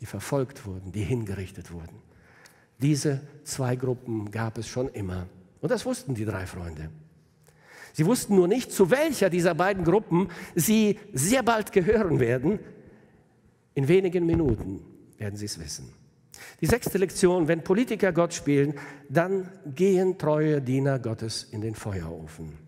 die 0.00 0.06
verfolgt 0.06 0.66
wurden, 0.66 0.92
die 0.92 1.02
hingerichtet 1.02 1.72
wurden. 1.72 2.02
Diese 2.78 3.20
zwei 3.44 3.76
Gruppen 3.76 4.30
gab 4.30 4.58
es 4.58 4.68
schon 4.68 4.88
immer. 4.90 5.26
Und 5.60 5.70
das 5.70 5.86
wussten 5.86 6.14
die 6.14 6.24
drei 6.24 6.46
Freunde. 6.46 6.90
Sie 7.94 8.04
wussten 8.04 8.36
nur 8.36 8.46
nicht, 8.46 8.70
zu 8.72 8.90
welcher 8.90 9.30
dieser 9.30 9.54
beiden 9.54 9.82
Gruppen 9.82 10.28
sie 10.54 10.98
sehr 11.14 11.42
bald 11.42 11.72
gehören 11.72 12.20
werden. 12.20 12.58
In 13.74 13.88
wenigen 13.88 14.26
Minuten 14.26 14.82
werden 15.16 15.36
sie 15.36 15.46
es 15.46 15.58
wissen. 15.58 15.90
Die 16.60 16.66
sechste 16.66 16.98
Lektion, 16.98 17.48
wenn 17.48 17.62
Politiker 17.62 18.12
Gott 18.12 18.34
spielen, 18.34 18.74
dann 19.08 19.48
gehen 19.74 20.18
treue 20.18 20.60
Diener 20.60 20.98
Gottes 20.98 21.44
in 21.44 21.60
den 21.60 21.74
Feuerofen. 21.74 22.66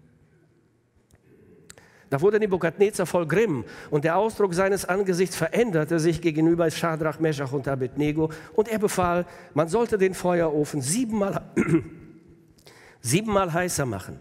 Da 2.10 2.20
wurde 2.20 2.38
Nebukadnezar 2.38 3.06
voll 3.06 3.26
Grimm 3.26 3.64
und 3.90 4.04
der 4.04 4.16
Ausdruck 4.16 4.54
seines 4.54 4.84
Angesichts 4.84 5.36
veränderte 5.36 5.98
sich 6.00 6.22
gegenüber 6.22 6.70
Schadrach, 6.70 7.20
Meshach 7.20 7.52
und 7.52 7.68
Abednego 7.68 8.30
und 8.54 8.68
er 8.68 8.78
befahl, 8.78 9.26
man 9.52 9.68
sollte 9.68 9.98
den 9.98 10.14
Feuerofen 10.14 10.80
siebenmal, 10.80 11.42
siebenmal 13.00 13.52
heißer 13.52 13.84
machen, 13.84 14.20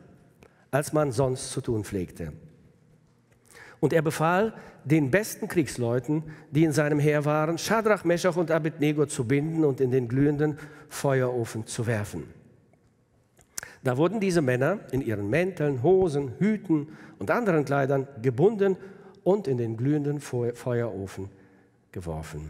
als 0.69 0.91
man 0.91 1.11
sonst 1.11 1.51
zu 1.51 1.61
tun 1.61 1.85
pflegte. 1.85 2.33
Und 3.79 3.93
er 3.93 4.01
befahl 4.01 4.53
den 4.85 5.11
besten 5.11 5.47
Kriegsleuten, 5.47 6.23
die 6.51 6.63
in 6.63 6.71
seinem 6.71 6.99
Heer 6.99 7.25
waren, 7.25 7.57
Schadrach, 7.57 8.03
Meschach 8.03 8.35
und 8.37 8.51
Abednego 8.51 9.05
zu 9.05 9.25
binden 9.25 9.65
und 9.65 9.81
in 9.81 9.91
den 9.91 10.07
glühenden 10.07 10.57
Feuerofen 10.89 11.67
zu 11.67 11.85
werfen. 11.85 12.23
Da 13.83 13.97
wurden 13.97 14.19
diese 14.19 14.41
Männer 14.41 14.79
in 14.91 15.01
ihren 15.01 15.29
Mänteln, 15.29 15.83
Hosen, 15.83 16.33
Hüten 16.39 16.89
und 17.19 17.31
anderen 17.31 17.65
Kleidern 17.65 18.07
gebunden 18.21 18.77
und 19.23 19.47
in 19.47 19.57
den 19.57 19.77
glühenden 19.77 20.19
Feuerofen 20.19 21.29
geworfen. 21.91 22.49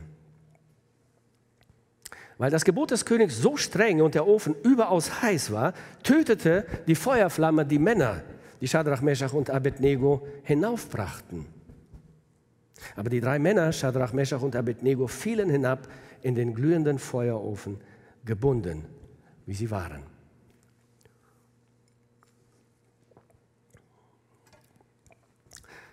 Weil 2.37 2.51
das 2.51 2.65
Gebot 2.65 2.91
des 2.91 3.05
Königs 3.05 3.37
so 3.37 3.57
streng 3.57 4.01
und 4.01 4.13
der 4.13 4.27
Ofen 4.27 4.55
überaus 4.63 5.21
heiß 5.21 5.51
war, 5.51 5.73
tötete 6.03 6.65
die 6.85 6.95
Feuerflamme 6.95 7.65
die 7.65 7.79
Männer, 7.79 8.21
die 8.61 8.67
Schadrach, 8.67 9.01
Meschach 9.01 9.33
und 9.33 9.49
Abednego 9.49 10.27
hinaufbrachten. 10.43 11.45
Aber 12.95 13.09
die 13.09 13.19
drei 13.19 13.39
Männer, 13.39 13.71
Schadrach, 13.71 14.13
Meschach 14.13 14.41
und 14.41 14.55
Abednego, 14.55 15.07
fielen 15.07 15.49
hinab 15.49 15.87
in 16.21 16.35
den 16.35 16.53
glühenden 16.53 16.99
Feuerofen, 16.99 17.79
gebunden, 18.25 18.85
wie 19.45 19.53
sie 19.53 19.71
waren. 19.71 20.03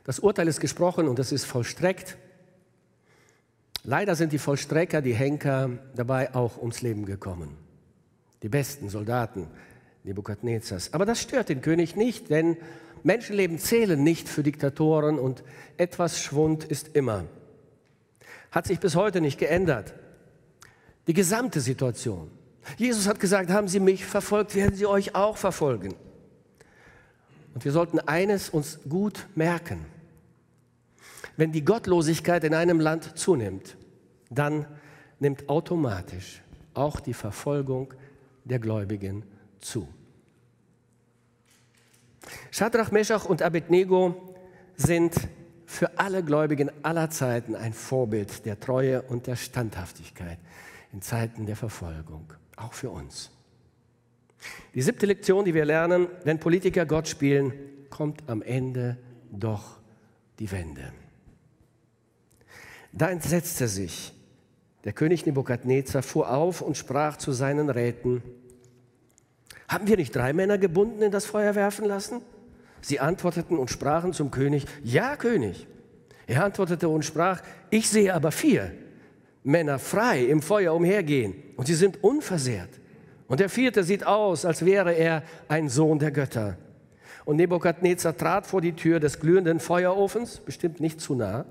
Das 0.04 0.18
Urteil 0.18 0.48
ist 0.48 0.60
gesprochen 0.60 1.08
und 1.08 1.18
es 1.18 1.32
ist 1.32 1.44
vollstreckt. 1.44 2.18
Leider 3.84 4.14
sind 4.14 4.32
die 4.32 4.38
Vollstrecker, 4.38 5.00
die 5.00 5.14
Henker, 5.14 5.70
dabei 5.94 6.34
auch 6.34 6.58
ums 6.58 6.82
Leben 6.82 7.06
gekommen. 7.06 7.56
Die 8.42 8.48
besten 8.48 8.90
Soldaten 8.90 9.48
Nebukadnezars. 10.04 10.92
Aber 10.92 11.06
das 11.06 11.20
stört 11.20 11.48
den 11.48 11.62
König 11.62 11.96
nicht, 11.96 12.30
denn 12.30 12.56
Menschenleben 13.02 13.58
zählen 13.58 14.02
nicht 14.02 14.28
für 14.28 14.42
Diktatoren 14.42 15.18
und 15.18 15.42
etwas 15.76 16.20
Schwund 16.20 16.64
ist 16.64 16.94
immer. 16.94 17.24
Hat 18.50 18.66
sich 18.66 18.80
bis 18.80 18.94
heute 18.94 19.20
nicht 19.20 19.38
geändert. 19.38 19.94
Die 21.06 21.14
gesamte 21.14 21.60
Situation. 21.60 22.30
Jesus 22.78 23.06
hat 23.06 23.20
gesagt, 23.20 23.50
haben 23.50 23.68
Sie 23.68 23.80
mich 23.80 24.06
verfolgt, 24.06 24.54
werden 24.54 24.74
Sie 24.74 24.86
euch 24.86 25.14
auch 25.14 25.36
verfolgen. 25.36 25.94
Und 27.54 27.64
wir 27.64 27.72
sollten 27.72 27.98
eines 27.98 28.48
uns 28.48 28.80
gut 28.88 29.26
merken. 29.34 29.84
Wenn 31.36 31.52
die 31.52 31.64
Gottlosigkeit 31.64 32.44
in 32.44 32.54
einem 32.54 32.80
Land 32.80 33.18
zunimmt, 33.18 33.76
dann 34.30 34.66
nimmt 35.18 35.48
automatisch 35.48 36.42
auch 36.74 37.00
die 37.00 37.14
Verfolgung 37.14 37.92
der 38.44 38.58
Gläubigen 38.58 39.24
zu. 39.64 39.88
Shadrach, 42.50 42.92
Meshach 42.92 43.24
und 43.24 43.42
Abednego 43.42 44.34
sind 44.76 45.14
für 45.66 45.98
alle 45.98 46.22
Gläubigen 46.22 46.70
aller 46.82 47.10
Zeiten 47.10 47.56
ein 47.56 47.72
Vorbild 47.72 48.46
der 48.46 48.60
Treue 48.60 49.02
und 49.02 49.26
der 49.26 49.36
Standhaftigkeit 49.36 50.38
in 50.92 51.02
Zeiten 51.02 51.46
der 51.46 51.56
Verfolgung, 51.56 52.32
auch 52.56 52.72
für 52.72 52.90
uns. 52.90 53.30
Die 54.74 54.82
siebte 54.82 55.06
Lektion, 55.06 55.44
die 55.44 55.54
wir 55.54 55.64
lernen, 55.64 56.06
wenn 56.24 56.38
Politiker 56.38 56.86
Gott 56.86 57.08
spielen, 57.08 57.52
kommt 57.90 58.28
am 58.28 58.42
Ende 58.42 58.98
doch 59.32 59.78
die 60.38 60.50
Wende. 60.52 60.92
Da 62.92 63.10
entsetzte 63.10 63.66
sich 63.66 64.12
der 64.84 64.92
König 64.92 65.26
Nebukadnezar, 65.26 66.02
fuhr 66.02 66.30
auf 66.30 66.60
und 66.60 66.76
sprach 66.76 67.16
zu 67.16 67.32
seinen 67.32 67.70
Räten, 67.70 68.22
haben 69.68 69.86
wir 69.86 69.96
nicht 69.96 70.14
drei 70.14 70.32
Männer 70.32 70.58
gebunden 70.58 71.02
in 71.02 71.10
das 71.10 71.26
Feuer 71.26 71.54
werfen 71.54 71.84
lassen? 71.84 72.22
Sie 72.80 73.00
antworteten 73.00 73.58
und 73.58 73.70
sprachen 73.70 74.12
zum 74.12 74.30
König, 74.30 74.66
ja 74.82 75.16
König. 75.16 75.66
Er 76.26 76.44
antwortete 76.44 76.88
und 76.88 77.04
sprach, 77.04 77.42
ich 77.70 77.88
sehe 77.88 78.12
aber 78.14 78.30
vier 78.30 78.72
Männer 79.42 79.78
frei 79.78 80.24
im 80.24 80.42
Feuer 80.42 80.74
umhergehen 80.74 81.34
und 81.56 81.66
sie 81.66 81.74
sind 81.74 82.02
unversehrt. 82.02 82.80
Und 83.26 83.40
der 83.40 83.48
vierte 83.48 83.84
sieht 83.84 84.06
aus, 84.06 84.44
als 84.44 84.64
wäre 84.64 84.92
er 84.92 85.22
ein 85.48 85.68
Sohn 85.68 85.98
der 85.98 86.10
Götter. 86.10 86.58
Und 87.24 87.36
Nebukadnezar 87.36 88.16
trat 88.16 88.46
vor 88.46 88.60
die 88.60 88.74
Tür 88.74 89.00
des 89.00 89.18
glühenden 89.18 89.60
Feuerofens, 89.60 90.40
bestimmt 90.40 90.80
nicht 90.80 91.00
zu 91.00 91.14
nah, 91.14 91.46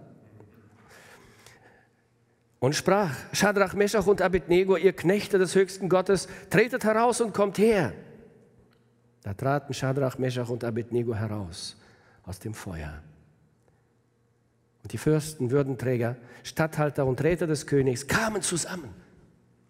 und 2.63 2.75
sprach, 2.75 3.13
Schadrach, 3.33 3.73
Meschach 3.73 4.07
und 4.07 4.21
Abednego, 4.21 4.77
ihr 4.77 4.93
Knechte 4.93 5.37
des 5.37 5.53
höchsten 5.53 5.89
Gottes, 5.89 6.29
tretet 6.49 6.85
heraus 6.85 7.19
und 7.19 7.33
kommt 7.33 7.57
her. 7.57 7.91
Da 9.23 9.33
traten 9.33 9.73
Schadrach, 9.73 10.17
Meschach 10.17 10.49
und 10.49 10.63
Abednego 10.63 11.15
heraus 11.15 11.77
aus 12.25 12.39
dem 12.39 12.53
Feuer. 12.53 13.01
Und 14.83 14.91
die 14.91 14.97
Fürsten, 14.97 15.49
Würdenträger, 15.49 16.17
Statthalter 16.43 17.05
und 17.05 17.23
Räte 17.23 17.47
des 17.47 17.65
Königs 17.65 18.07
kamen 18.07 18.41
zusammen 18.41 18.93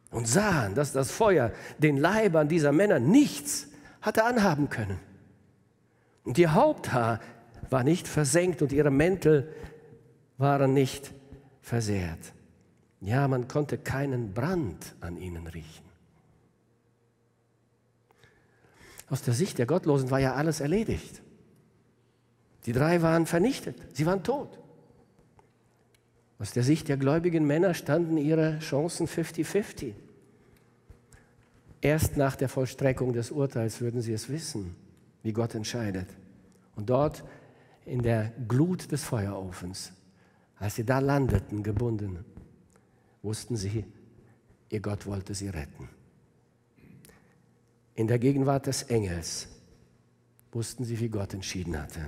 und 0.10 0.28
sahen, 0.28 0.74
dass 0.74 0.92
das 0.92 1.12
Feuer 1.12 1.52
den 1.78 1.98
Leibern 1.98 2.48
dieser 2.48 2.72
Männer 2.72 3.00
nichts 3.00 3.68
hatte 4.02 4.24
anhaben 4.24 4.70
können. 4.70 5.00
Und 6.24 6.38
ihr 6.38 6.54
Haupthaar 6.54 7.20
war 7.70 7.84
nicht 7.84 8.08
versenkt 8.08 8.62
und 8.62 8.72
ihre 8.72 8.92
Mäntel 8.92 9.54
waren 10.38 10.74
nicht 10.74 11.14
versehrt. 11.62 12.34
Ja, 13.02 13.28
man 13.28 13.48
konnte 13.48 13.78
keinen 13.78 14.34
Brand 14.34 14.96
an 15.02 15.18
ihnen 15.18 15.48
riechen. 15.48 15.93
Aus 19.10 19.22
der 19.22 19.34
Sicht 19.34 19.58
der 19.58 19.66
Gottlosen 19.66 20.12
war 20.12 20.20
ja 20.20 20.34
alles 20.34 20.60
erledigt. 20.60 21.22
Die 22.66 22.74
drei 22.74 23.02
waren 23.02 23.26
vernichtet, 23.26 23.76
sie 23.94 24.06
waren 24.06 24.24
tot. 24.24 24.60
Aus 26.40 26.52
der 26.52 26.64
Sicht 26.64 26.88
der 26.90 26.98
gläubigen 26.98 27.46
Männer 27.46 27.74
standen 27.74 28.18
ihre 28.18 28.60
Chancen 28.60 29.08
50-50. 29.08 29.94
Erst 31.82 32.18
nach 32.18 32.36
der 32.36 32.50
Vollstreckung 32.50 33.14
des 33.14 33.32
Urteils 33.32 33.82
würden 33.82 34.02
sie 34.02 34.14
es 34.14 34.30
wissen, 34.30 34.76
wie 35.22 35.34
Gott 35.34 35.54
entscheidet. 35.54 36.08
Und 36.76 36.90
dort 36.90 37.24
in 37.86 38.02
der 38.02 38.32
Glut 38.48 38.92
des 38.92 39.04
Feuerofens, 39.04 39.92
als 40.58 40.76
sie 40.76 40.86
da 40.86 41.00
landeten, 41.00 41.62
gebunden, 41.62 42.24
wussten 43.22 43.58
sie, 43.58 43.86
ihr 44.70 44.80
Gott 44.80 45.06
wollte 45.06 45.36
sie 45.36 45.50
retten. 45.50 45.90
In 47.96 48.08
der 48.08 48.20
Gegenwart 48.20 48.68
des 48.68 48.84
Engels 48.84 49.48
wussten 50.52 50.84
sie, 50.84 51.00
wie 51.00 51.10
Gott 51.10 51.34
entschieden 51.34 51.80
hatte. 51.80 52.02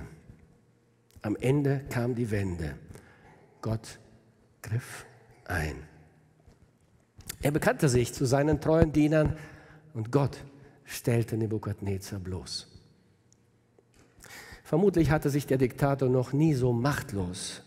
Am 1.22 1.36
Ende 1.36 1.84
kam 1.90 2.14
die 2.14 2.30
Wende. 2.30 2.76
Gott 3.60 3.98
griff 4.62 5.06
ein. 5.44 5.76
Er 7.40 7.50
bekannte 7.50 7.88
sich 7.88 8.12
zu 8.12 8.24
seinen 8.24 8.60
treuen 8.60 8.92
Dienern 8.92 9.36
und 9.94 10.10
Gott 10.10 10.44
stellte 10.84 11.36
Nebukadnezar 11.36 12.18
bloß. 12.18 12.68
Vermutlich 14.64 15.10
hatte 15.10 15.30
sich 15.30 15.46
der 15.46 15.58
Diktator 15.58 16.08
noch 16.08 16.32
nie 16.32 16.54
so 16.54 16.72
machtlos, 16.72 17.62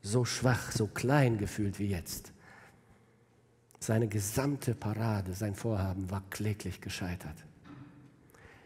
so 0.00 0.24
schwach, 0.24 0.72
so 0.72 0.88
klein 0.88 1.38
gefühlt 1.38 1.78
wie 1.78 1.86
jetzt. 1.86 2.32
Seine 3.78 4.08
gesamte 4.08 4.74
Parade, 4.74 5.34
sein 5.34 5.54
Vorhaben 5.54 6.10
war 6.10 6.22
kläglich 6.30 6.80
gescheitert. 6.80 7.36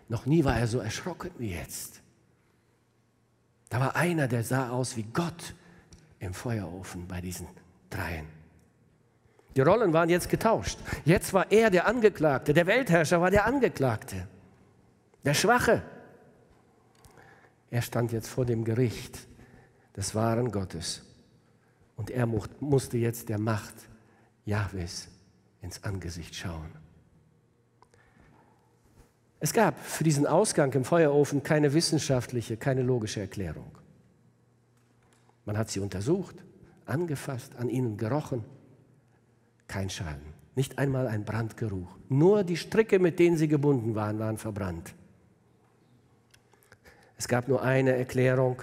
Noch 0.09 0.27
nie 0.27 0.45
war 0.45 0.59
er 0.59 0.67
so 0.67 0.79
erschrocken 0.79 1.31
wie 1.39 1.53
jetzt. 1.53 2.01
Da 3.69 3.81
war 3.81 3.97
einer, 3.97 4.29
der 4.29 4.45
sah 4.45 4.71
aus 4.71 4.97
wie 4.97 5.03
Gott 5.03 5.55
im 6.21 6.33
Feuerofen 6.33 7.09
bei 7.09 7.21
diesen 7.21 7.49
dreien. 7.91 8.27
Die 9.57 9.63
Rollen 9.63 9.93
waren 9.93 10.09
jetzt 10.09 10.29
getauscht. 10.29 10.79
Jetzt 11.05 11.33
war 11.33 11.51
er 11.51 11.71
der 11.71 11.87
Angeklagte, 11.87 12.53
der 12.53 12.67
Weltherrscher 12.67 13.21
war 13.21 13.31
der 13.31 13.47
Angeklagte, 13.47 14.29
der 15.25 15.35
Schwache. 15.35 15.83
Er 17.71 17.83
stand 17.83 18.13
jetzt 18.13 18.29
vor 18.29 18.45
dem 18.45 18.65
Gericht 18.65 19.27
des 19.97 20.15
wahren 20.15 20.53
Gottes 20.53 21.03
und 21.97 22.11
er 22.11 22.27
musste 22.27 22.99
jetzt 22.99 23.29
der 23.29 23.39
Macht 23.39 23.75
Jahwes 24.45 25.09
ins 25.63 25.83
Angesicht 25.83 26.35
schauen. 26.35 26.86
Es 29.47 29.53
gab 29.53 29.79
für 29.79 30.03
diesen 30.03 30.27
Ausgang 30.27 30.73
im 30.73 30.85
Feuerofen 30.85 31.41
keine 31.41 31.73
wissenschaftliche, 31.73 32.57
keine 32.57 32.83
logische 32.83 33.21
Erklärung. 33.21 33.71
Man 35.45 35.57
hat 35.57 35.71
sie 35.71 35.79
untersucht, 35.79 36.35
angefasst, 36.85 37.55
an 37.55 37.69
ihnen 37.69 37.97
gerochen. 37.97 38.45
Kein 39.69 39.89
Schaden, 39.89 40.35
nicht 40.57 40.81
einmal 40.81 41.07
ein 41.07 41.25
Brandgeruch. 41.25 41.87
Nur 42.09 42.43
die 42.43 42.57
Stricke, 42.57 42.99
mit 42.99 43.21
denen 43.21 43.37
sie 43.37 43.47
gebunden 43.47 43.95
waren, 43.95 44.19
waren 44.19 44.37
verbrannt. 44.37 44.97
Es 47.17 47.29
gab 47.29 47.47
nur 47.47 47.63
eine 47.63 47.95
Erklärung. 47.95 48.63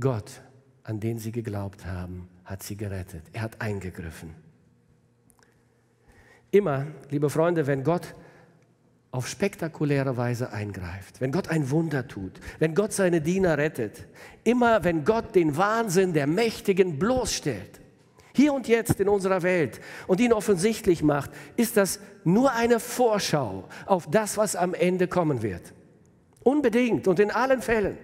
Gott, 0.00 0.40
an 0.82 0.98
den 0.98 1.20
sie 1.20 1.30
geglaubt 1.30 1.86
haben, 1.86 2.28
hat 2.44 2.64
sie 2.64 2.76
gerettet. 2.76 3.22
Er 3.32 3.42
hat 3.42 3.60
eingegriffen. 3.60 4.34
Immer, 6.50 6.88
liebe 7.10 7.30
Freunde, 7.30 7.68
wenn 7.68 7.84
Gott 7.84 8.12
auf 9.10 9.28
spektakuläre 9.28 10.16
Weise 10.16 10.52
eingreift, 10.52 11.20
wenn 11.20 11.32
Gott 11.32 11.48
ein 11.48 11.70
Wunder 11.70 12.06
tut, 12.06 12.32
wenn 12.58 12.74
Gott 12.74 12.92
seine 12.92 13.20
Diener 13.20 13.56
rettet, 13.56 14.06
immer 14.44 14.84
wenn 14.84 15.04
Gott 15.04 15.34
den 15.34 15.56
Wahnsinn 15.56 16.12
der 16.12 16.26
Mächtigen 16.26 16.98
bloßstellt, 16.98 17.80
hier 18.34 18.52
und 18.52 18.68
jetzt 18.68 19.00
in 19.00 19.08
unserer 19.08 19.42
Welt 19.42 19.80
und 20.06 20.20
ihn 20.20 20.34
offensichtlich 20.34 21.02
macht, 21.02 21.30
ist 21.56 21.78
das 21.78 22.00
nur 22.22 22.52
eine 22.52 22.80
Vorschau 22.80 23.66
auf 23.86 24.10
das, 24.10 24.36
was 24.36 24.54
am 24.54 24.74
Ende 24.74 25.08
kommen 25.08 25.40
wird. 25.40 25.72
Unbedingt 26.42 27.08
und 27.08 27.18
in 27.18 27.30
allen 27.30 27.62
Fällen. 27.62 27.96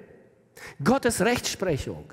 Gottes 0.82 1.20
Rechtsprechung, 1.20 2.04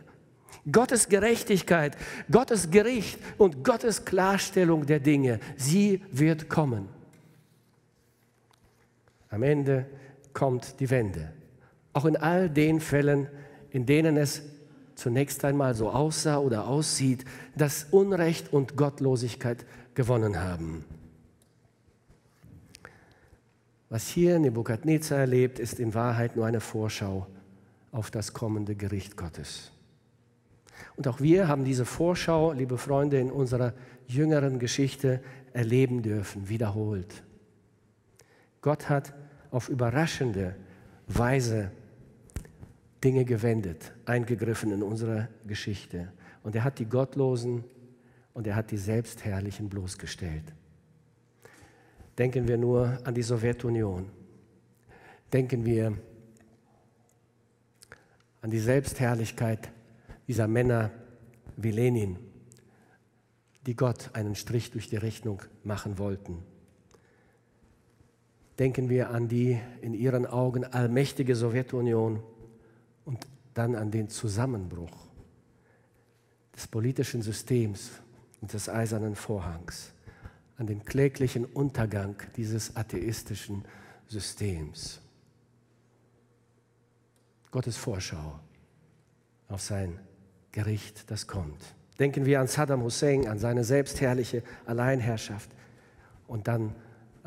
Gottes 0.69 1.07
Gerechtigkeit, 1.07 1.95
Gottes 2.29 2.69
Gericht 2.69 3.19
und 3.37 3.63
Gottes 3.63 4.03
Klarstellung 4.03 4.85
der 4.85 4.99
Dinge, 4.99 5.39
sie 5.55 6.01
wird 6.11 6.49
kommen. 6.49 6.89
Am 9.29 9.43
Ende 9.43 9.85
kommt 10.33 10.79
die 10.79 10.89
Wende. 10.89 11.31
Auch 11.93 12.05
in 12.05 12.17
all 12.17 12.49
den 12.49 12.79
Fällen, 12.79 13.27
in 13.71 13.85
denen 13.85 14.17
es 14.17 14.41
zunächst 14.95 15.43
einmal 15.45 15.73
so 15.75 15.89
aussah 15.89 16.39
oder 16.39 16.67
aussieht, 16.67 17.25
dass 17.55 17.85
Unrecht 17.91 18.51
und 18.51 18.75
Gottlosigkeit 18.75 19.65
gewonnen 19.93 20.39
haben. 20.39 20.85
Was 23.89 24.07
hier 24.07 24.37
Nebukadnezar 24.37 25.19
erlebt, 25.19 25.57
ist 25.57 25.79
in 25.79 25.93
Wahrheit 25.93 26.35
nur 26.35 26.45
eine 26.45 26.59
Vorschau 26.59 27.25
auf 27.91 28.11
das 28.11 28.33
kommende 28.33 28.75
Gericht 28.75 29.17
Gottes. 29.17 29.71
Und 30.95 31.07
auch 31.07 31.19
wir 31.21 31.47
haben 31.47 31.65
diese 31.65 31.85
Vorschau, 31.85 32.51
liebe 32.51 32.77
Freunde, 32.77 33.19
in 33.19 33.31
unserer 33.31 33.73
jüngeren 34.07 34.59
Geschichte 34.59 35.21
erleben 35.53 36.03
dürfen, 36.03 36.49
wiederholt. 36.49 37.23
Gott 38.61 38.89
hat 38.89 39.13
auf 39.51 39.69
überraschende 39.69 40.55
Weise 41.07 41.71
Dinge 43.03 43.25
gewendet, 43.25 43.93
eingegriffen 44.05 44.71
in 44.71 44.83
unsere 44.83 45.29
Geschichte. 45.47 46.11
Und 46.43 46.55
er 46.55 46.63
hat 46.63 46.79
die 46.79 46.85
Gottlosen 46.85 47.63
und 48.33 48.47
er 48.47 48.55
hat 48.55 48.71
die 48.71 48.77
Selbstherrlichen 48.77 49.69
bloßgestellt. 49.69 50.53
Denken 52.17 52.47
wir 52.47 52.57
nur 52.57 52.99
an 53.05 53.13
die 53.13 53.21
Sowjetunion. 53.21 54.09
Denken 55.31 55.65
wir 55.65 55.97
an 58.41 58.49
die 58.49 58.59
Selbstherrlichkeit 58.59 59.71
dieser 60.27 60.47
Männer 60.47 60.91
wie 61.55 61.71
Lenin, 61.71 62.17
die 63.65 63.75
Gott 63.75 64.09
einen 64.13 64.35
Strich 64.35 64.71
durch 64.71 64.89
die 64.89 64.97
Rechnung 64.97 65.41
machen 65.63 65.97
wollten. 65.97 66.43
Denken 68.59 68.89
wir 68.89 69.09
an 69.09 69.29
die 69.29 69.57
in 69.81 69.93
ihren 69.93 70.25
Augen 70.25 70.65
allmächtige 70.65 71.33
Sowjetunion 71.33 72.21
und 73.05 73.25
dann 73.53 73.75
an 73.75 73.89
den 73.89 74.09
Zusammenbruch 74.09 75.07
des 76.53 76.67
politischen 76.67 77.21
Systems 77.21 77.91
und 78.41 78.51
des 78.51 78.67
eisernen 78.67 79.15
Vorhangs, 79.15 79.93
an 80.57 80.67
den 80.67 80.83
kläglichen 80.83 81.45
Untergang 81.45 82.17
dieses 82.35 82.75
atheistischen 82.75 83.63
Systems. 84.07 84.99
Gottes 87.51 87.77
Vorschau 87.77 88.39
auf 89.47 89.61
sein 89.61 89.99
Gericht, 90.51 91.09
das 91.09 91.27
kommt. 91.27 91.63
Denken 91.97 92.25
wir 92.25 92.41
an 92.41 92.47
Saddam 92.47 92.83
Hussein, 92.83 93.25
an 93.25 93.39
seine 93.39 93.63
selbstherrliche 93.63 94.43
Alleinherrschaft 94.65 95.49
und 96.27 96.49
dann 96.49 96.75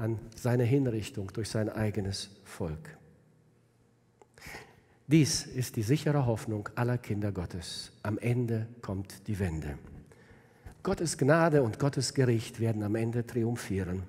an 0.03 0.19
seine 0.35 0.65
Hinrichtung 0.65 1.33
durch 1.33 1.49
sein 1.49 1.69
eigenes 1.69 2.31
Volk. 2.43 2.99
Dies 5.07 5.47
ist 5.47 5.77
die 5.77 5.85
sichere 5.85 6.27
Hoffnung 6.27 6.69
aller 6.75 6.99
Kinder 6.99 7.31
Gottes. 7.31 7.93
Am 8.03 8.19
Ende 8.19 8.67
kommt 8.81 9.29
die 9.29 9.39
Wende. 9.39 9.79
Gottes 10.83 11.17
Gnade 11.17 11.63
und 11.63 11.79
Gottes 11.79 12.15
Gericht 12.15 12.59
werden 12.59 12.83
am 12.83 12.97
Ende 12.97 13.25
triumphieren. 13.25 14.03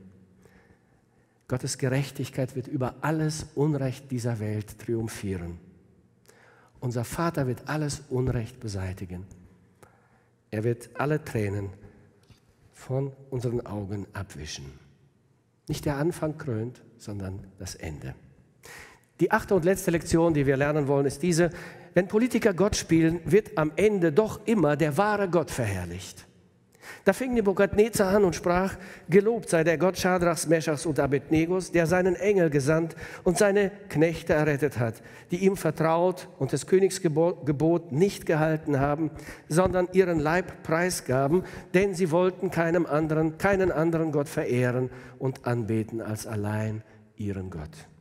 Gottes 1.47 1.77
Gerechtigkeit 1.77 2.55
wird 2.55 2.67
über 2.67 2.95
alles 3.01 3.45
Unrecht 3.53 4.09
dieser 4.09 4.39
Welt 4.39 4.79
triumphieren. 4.79 5.59
Unser 6.79 7.03
Vater 7.03 7.45
wird 7.45 7.67
alles 7.69 8.01
Unrecht 8.09 8.59
beseitigen. 8.59 9.27
Er 10.49 10.63
wird 10.63 10.89
alle 10.95 11.23
Tränen 11.23 11.69
von 12.71 13.11
unseren 13.29 13.63
Augen 13.67 14.07
abwischen. 14.13 14.82
Nicht 15.67 15.85
der 15.85 15.97
Anfang 15.97 16.37
krönt, 16.37 16.81
sondern 16.97 17.47
das 17.57 17.75
Ende. 17.75 18.15
Die 19.19 19.31
achte 19.31 19.55
und 19.55 19.65
letzte 19.65 19.91
Lektion, 19.91 20.33
die 20.33 20.45
wir 20.45 20.57
lernen 20.57 20.87
wollen, 20.87 21.05
ist 21.05 21.23
diese. 21.23 21.51
Wenn 21.93 22.07
Politiker 22.07 22.53
Gott 22.53 22.75
spielen, 22.75 23.19
wird 23.25 23.57
am 23.57 23.71
Ende 23.75 24.11
doch 24.11 24.45
immer 24.45 24.75
der 24.75 24.97
wahre 24.97 25.29
Gott 25.29 25.51
verherrlicht. 25.51 26.25
Da 27.03 27.13
fing 27.13 27.33
Nebukadnezar 27.33 28.15
an 28.15 28.23
und 28.23 28.35
sprach, 28.35 28.75
gelobt 29.09 29.49
sei 29.49 29.63
der 29.63 29.77
Gott 29.77 29.97
Schadrachs, 29.97 30.47
Meschachs 30.47 30.85
und 30.85 30.99
Abednegos, 30.99 31.71
der 31.71 31.87
seinen 31.87 32.15
Engel 32.15 32.49
gesandt 32.49 32.95
und 33.23 33.37
seine 33.37 33.71
Knechte 33.89 34.33
errettet 34.33 34.79
hat, 34.79 34.95
die 35.31 35.37
ihm 35.37 35.57
vertraut 35.57 36.29
und 36.39 36.51
des 36.51 36.67
Königs 36.67 37.01
Gebot 37.01 37.91
nicht 37.91 38.25
gehalten 38.25 38.79
haben, 38.79 39.11
sondern 39.49 39.87
ihren 39.93 40.19
Leib 40.19 40.63
preisgaben, 40.63 41.43
denn 41.73 41.93
sie 41.95 42.11
wollten 42.11 42.51
keinem 42.51 42.85
anderen, 42.85 43.37
keinen 43.37 43.71
anderen 43.71 44.11
Gott 44.11 44.29
verehren 44.29 44.89
und 45.19 45.45
anbeten 45.45 46.01
als 46.01 46.27
allein 46.27 46.83
ihren 47.15 47.49
Gott. 47.49 47.92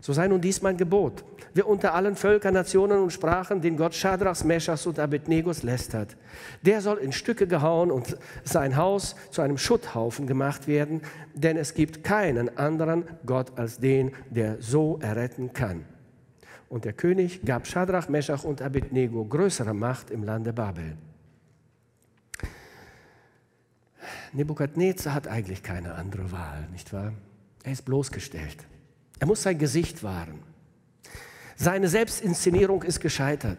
So 0.00 0.12
sei 0.12 0.28
nun 0.28 0.40
dies 0.40 0.62
mein 0.62 0.76
Gebot. 0.76 1.24
Wer 1.52 1.68
unter 1.68 1.94
allen 1.94 2.16
Völkern, 2.16 2.54
Nationen 2.54 3.02
und 3.02 3.12
Sprachen 3.12 3.60
den 3.60 3.76
Gott 3.76 3.94
Schadrachs, 3.94 4.44
Meschachs 4.44 4.86
und 4.86 4.98
Abednegos 4.98 5.62
lästert, 5.62 6.16
der 6.62 6.80
soll 6.80 6.98
in 6.98 7.12
Stücke 7.12 7.46
gehauen 7.46 7.90
und 7.90 8.16
sein 8.44 8.76
Haus 8.76 9.16
zu 9.30 9.42
einem 9.42 9.58
Schutthaufen 9.58 10.26
gemacht 10.26 10.68
werden, 10.68 11.02
denn 11.34 11.56
es 11.56 11.74
gibt 11.74 12.04
keinen 12.04 12.56
anderen 12.56 13.04
Gott 13.26 13.58
als 13.58 13.78
den, 13.78 14.12
der 14.30 14.62
so 14.62 14.98
erretten 15.02 15.52
kann. 15.52 15.84
Und 16.68 16.84
der 16.84 16.92
König 16.92 17.44
gab 17.44 17.66
Schadrach, 17.66 18.08
Meschach 18.08 18.44
und 18.44 18.62
Abednego 18.62 19.24
größere 19.24 19.74
Macht 19.74 20.12
im 20.12 20.22
Lande 20.22 20.52
Babel. 20.52 20.96
Nebukadnezar 24.32 25.12
hat 25.12 25.26
eigentlich 25.26 25.64
keine 25.64 25.96
andere 25.96 26.30
Wahl, 26.30 26.68
nicht 26.70 26.92
wahr? 26.92 27.12
Er 27.64 27.72
ist 27.72 27.84
bloßgestellt. 27.84 28.69
Er 29.20 29.26
muss 29.26 29.42
sein 29.42 29.58
Gesicht 29.58 30.02
wahren. 30.02 30.40
Seine 31.54 31.88
Selbstinszenierung 31.88 32.82
ist 32.82 33.00
gescheitert. 33.00 33.58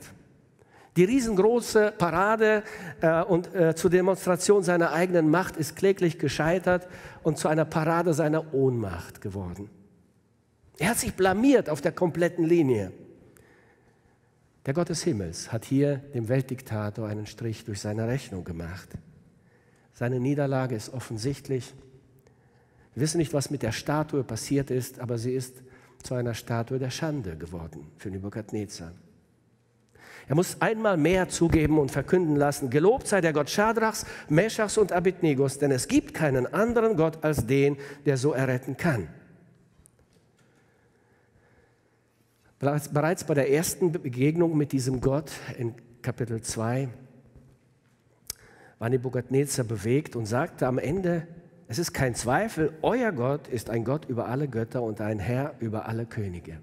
Die 0.98 1.06
riesengroße 1.06 1.94
Parade 1.98 2.64
äh, 3.00 3.22
und 3.22 3.54
äh, 3.56 3.76
zur 3.76 3.90
Demonstration 3.90 4.64
seiner 4.64 4.92
eigenen 4.92 5.30
Macht 5.30 5.56
ist 5.56 5.76
kläglich 5.78 6.20
gescheitert 6.20 6.88
und 7.24 7.38
zu 7.38 7.48
einer 7.48 7.64
Parade 7.64 8.14
seiner 8.14 8.54
Ohnmacht 8.54 9.22
geworden. 9.22 9.70
Er 10.80 10.90
hat 10.90 10.98
sich 10.98 11.14
blamiert 11.14 11.70
auf 11.70 11.80
der 11.80 11.92
kompletten 11.94 12.44
Linie. 12.44 12.92
Der 14.66 14.74
Gott 14.74 14.90
des 14.90 15.04
Himmels 15.04 15.52
hat 15.52 15.64
hier 15.64 15.98
dem 16.14 16.28
Weltdiktator 16.28 17.08
einen 17.08 17.28
Strich 17.28 17.64
durch 17.66 17.80
seine 17.80 18.08
Rechnung 18.08 18.44
gemacht. 18.44 18.90
Seine 19.94 20.20
Niederlage 20.20 20.76
ist 20.76 20.92
offensichtlich. 20.92 21.74
Wir 22.94 23.04
wissen 23.04 23.20
nicht, 23.20 23.34
was 23.34 23.50
mit 23.50 23.64
der 23.64 23.72
Statue 23.72 24.24
passiert 24.24 24.70
ist, 24.70 25.00
aber 25.00 25.18
sie 25.18 25.34
ist 25.34 25.64
zu 26.04 26.14
einer 26.14 26.34
Statue 26.34 26.80
der 26.80 26.90
Schande 26.90 27.38
geworden 27.38 27.88
für 27.98 28.10
Nebukadnezar. 28.10 28.92
Er 30.28 30.36
muss 30.36 30.62
einmal 30.62 30.98
mehr 30.98 31.30
zugeben 31.30 31.80
und 31.80 31.92
verkünden 31.92 32.36
lassen, 32.36 32.70
gelobt 32.70 33.08
sei 33.08 33.22
der 33.22 33.34
Gott 33.34 33.50
Schadrachs, 33.50 34.06
Meschachs 34.30 34.78
und 34.78 34.92
Abednegos, 34.92 35.58
denn 35.58 35.72
es 35.72 35.88
gibt 35.88 36.14
keinen 36.14 36.52
anderen 36.54 36.96
Gott 36.96 37.24
als 37.24 37.46
den, 37.48 37.78
der 38.06 38.18
so 38.18 38.34
erretten 38.34 38.78
kann. 38.78 39.08
Bereits 42.60 43.24
bei 43.24 43.34
der 43.34 43.52
ersten 43.52 43.92
Begegnung 43.92 44.56
mit 44.56 44.72
diesem 44.72 45.02
Gott 45.02 45.32
in 45.58 45.74
Kapitel 46.04 46.42
2 46.42 46.90
war 48.78 48.90
Nebukadnezar 48.90 49.66
bewegt 49.66 50.16
und 50.16 50.28
sagte 50.28 50.68
am 50.68 50.78
Ende 50.78 51.28
es 51.72 51.80
ist 51.80 51.94
kein 51.94 52.16
Zweifel, 52.16 52.74
euer 52.82 53.14
Gott 53.14 53.48
ist 53.48 53.70
ein 53.70 53.86
Gott 53.86 54.04
über 54.10 54.28
alle 54.28 54.50
Götter 54.50 54.84
und 54.84 55.00
ein 55.00 55.20
Herr 55.20 55.56
über 55.60 55.86
alle 55.86 56.06
Könige. 56.06 56.60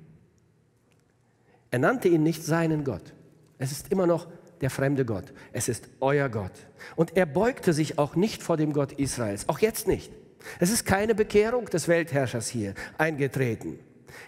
Er 1.71 1.79
nannte 1.79 2.09
ihn 2.09 2.23
nicht 2.23 2.45
seinen 2.45 2.85
Gott. 2.85 3.15
Es 3.57 3.73
ist 3.73 3.91
immer 3.91 4.07
noch 4.07 4.27
der 4.61 4.69
fremde 4.69 5.07
Gott. 5.07 5.33
Es 5.51 5.71
ist 5.71 5.89
euer 6.01 6.29
Gott. 6.29 6.53
Und 6.95 7.17
er 7.17 7.25
beugte 7.25 7.73
sich 7.73 7.99
auch 7.99 8.17
nicht 8.17 8.43
vor 8.43 8.59
dem 8.59 8.75
Gott 8.75 8.93
Israels, 8.93 9.49
auch 9.49 9.61
jetzt 9.61 9.89
nicht. 9.89 10.13
Es 10.61 10.71
ist 10.71 10.85
keine 10.85 11.15
Bekehrung 11.15 11.65
des 11.65 11.89
Weltherrschers 11.89 12.49
hier 12.49 12.75
eingetreten. 12.99 13.79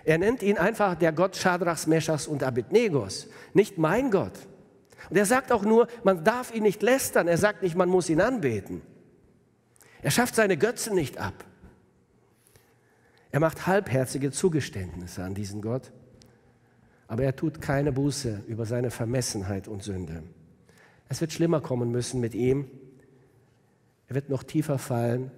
Er 0.04 0.16
nennt 0.16 0.42
ihn 0.42 0.56
einfach 0.56 0.94
der 0.94 1.12
Gott 1.12 1.36
Schadrachs, 1.36 1.86
Meschachs 1.88 2.26
und 2.26 2.42
Abednegos, 2.42 3.28
nicht 3.52 3.76
mein 3.76 4.10
Gott. 4.10 4.38
Und 5.10 5.16
er 5.18 5.26
sagt 5.26 5.52
auch 5.52 5.62
nur, 5.62 5.88
man 6.04 6.24
darf 6.24 6.54
ihn 6.54 6.62
nicht 6.62 6.80
lästern. 6.80 7.28
Er 7.28 7.36
sagt 7.36 7.62
nicht, 7.62 7.76
man 7.76 7.90
muss 7.90 8.08
ihn 8.08 8.22
anbeten. 8.22 8.80
Er 10.02 10.10
schafft 10.10 10.34
seine 10.34 10.56
Götzen 10.56 10.94
nicht 10.94 11.18
ab. 11.18 11.44
Er 13.30 13.40
macht 13.40 13.66
halbherzige 13.66 14.30
Zugeständnisse 14.30 15.22
an 15.22 15.34
diesen 15.34 15.62
Gott, 15.62 15.92
aber 17.06 17.24
er 17.24 17.36
tut 17.36 17.60
keine 17.60 17.92
Buße 17.92 18.44
über 18.46 18.66
seine 18.66 18.90
Vermessenheit 18.90 19.68
und 19.68 19.82
Sünde. 19.82 20.22
Es 21.08 21.20
wird 21.20 21.32
schlimmer 21.32 21.60
kommen 21.60 21.90
müssen 21.90 22.20
mit 22.20 22.34
ihm. 22.34 22.70
Er 24.08 24.14
wird 24.14 24.28
noch 24.30 24.42
tiefer 24.42 24.78
fallen 24.78 25.30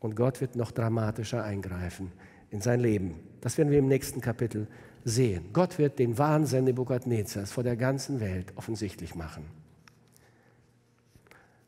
und 0.00 0.16
Gott 0.16 0.40
wird 0.40 0.56
noch 0.56 0.72
dramatischer 0.72 1.42
eingreifen 1.42 2.12
in 2.50 2.60
sein 2.60 2.80
Leben. 2.80 3.20
Das 3.40 3.56
werden 3.58 3.70
wir 3.70 3.78
im 3.78 3.88
nächsten 3.88 4.20
Kapitel 4.20 4.66
sehen. 5.04 5.50
Gott 5.52 5.78
wird 5.78 5.98
den 5.98 6.18
Wahnsinn 6.18 6.64
Nebukadnezars 6.64 7.52
vor 7.52 7.62
der 7.64 7.76
ganzen 7.76 8.20
Welt 8.20 8.52
offensichtlich 8.56 9.14
machen. 9.14 9.46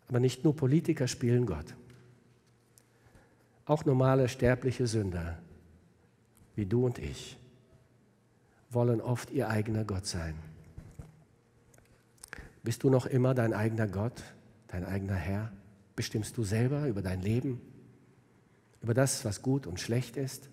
Aber 0.08 0.20
nicht 0.20 0.44
nur 0.44 0.56
Politiker 0.56 1.06
spielen 1.06 1.46
Gott. 1.46 1.74
Auch 3.68 3.84
normale 3.84 4.30
sterbliche 4.30 4.86
Sünder, 4.86 5.36
wie 6.54 6.64
du 6.64 6.86
und 6.86 6.98
ich, 6.98 7.36
wollen 8.70 9.02
oft 9.02 9.30
ihr 9.30 9.50
eigener 9.50 9.84
Gott 9.84 10.06
sein. 10.06 10.34
Bist 12.62 12.82
du 12.82 12.88
noch 12.88 13.04
immer 13.04 13.34
dein 13.34 13.52
eigener 13.52 13.86
Gott, 13.86 14.22
dein 14.68 14.86
eigener 14.86 15.16
Herr? 15.16 15.52
Bestimmst 15.96 16.38
du 16.38 16.44
selber 16.44 16.86
über 16.86 17.02
dein 17.02 17.20
Leben, 17.20 17.60
über 18.80 18.94
das, 18.94 19.26
was 19.26 19.42
gut 19.42 19.66
und 19.66 19.78
schlecht 19.78 20.16
ist? 20.16 20.48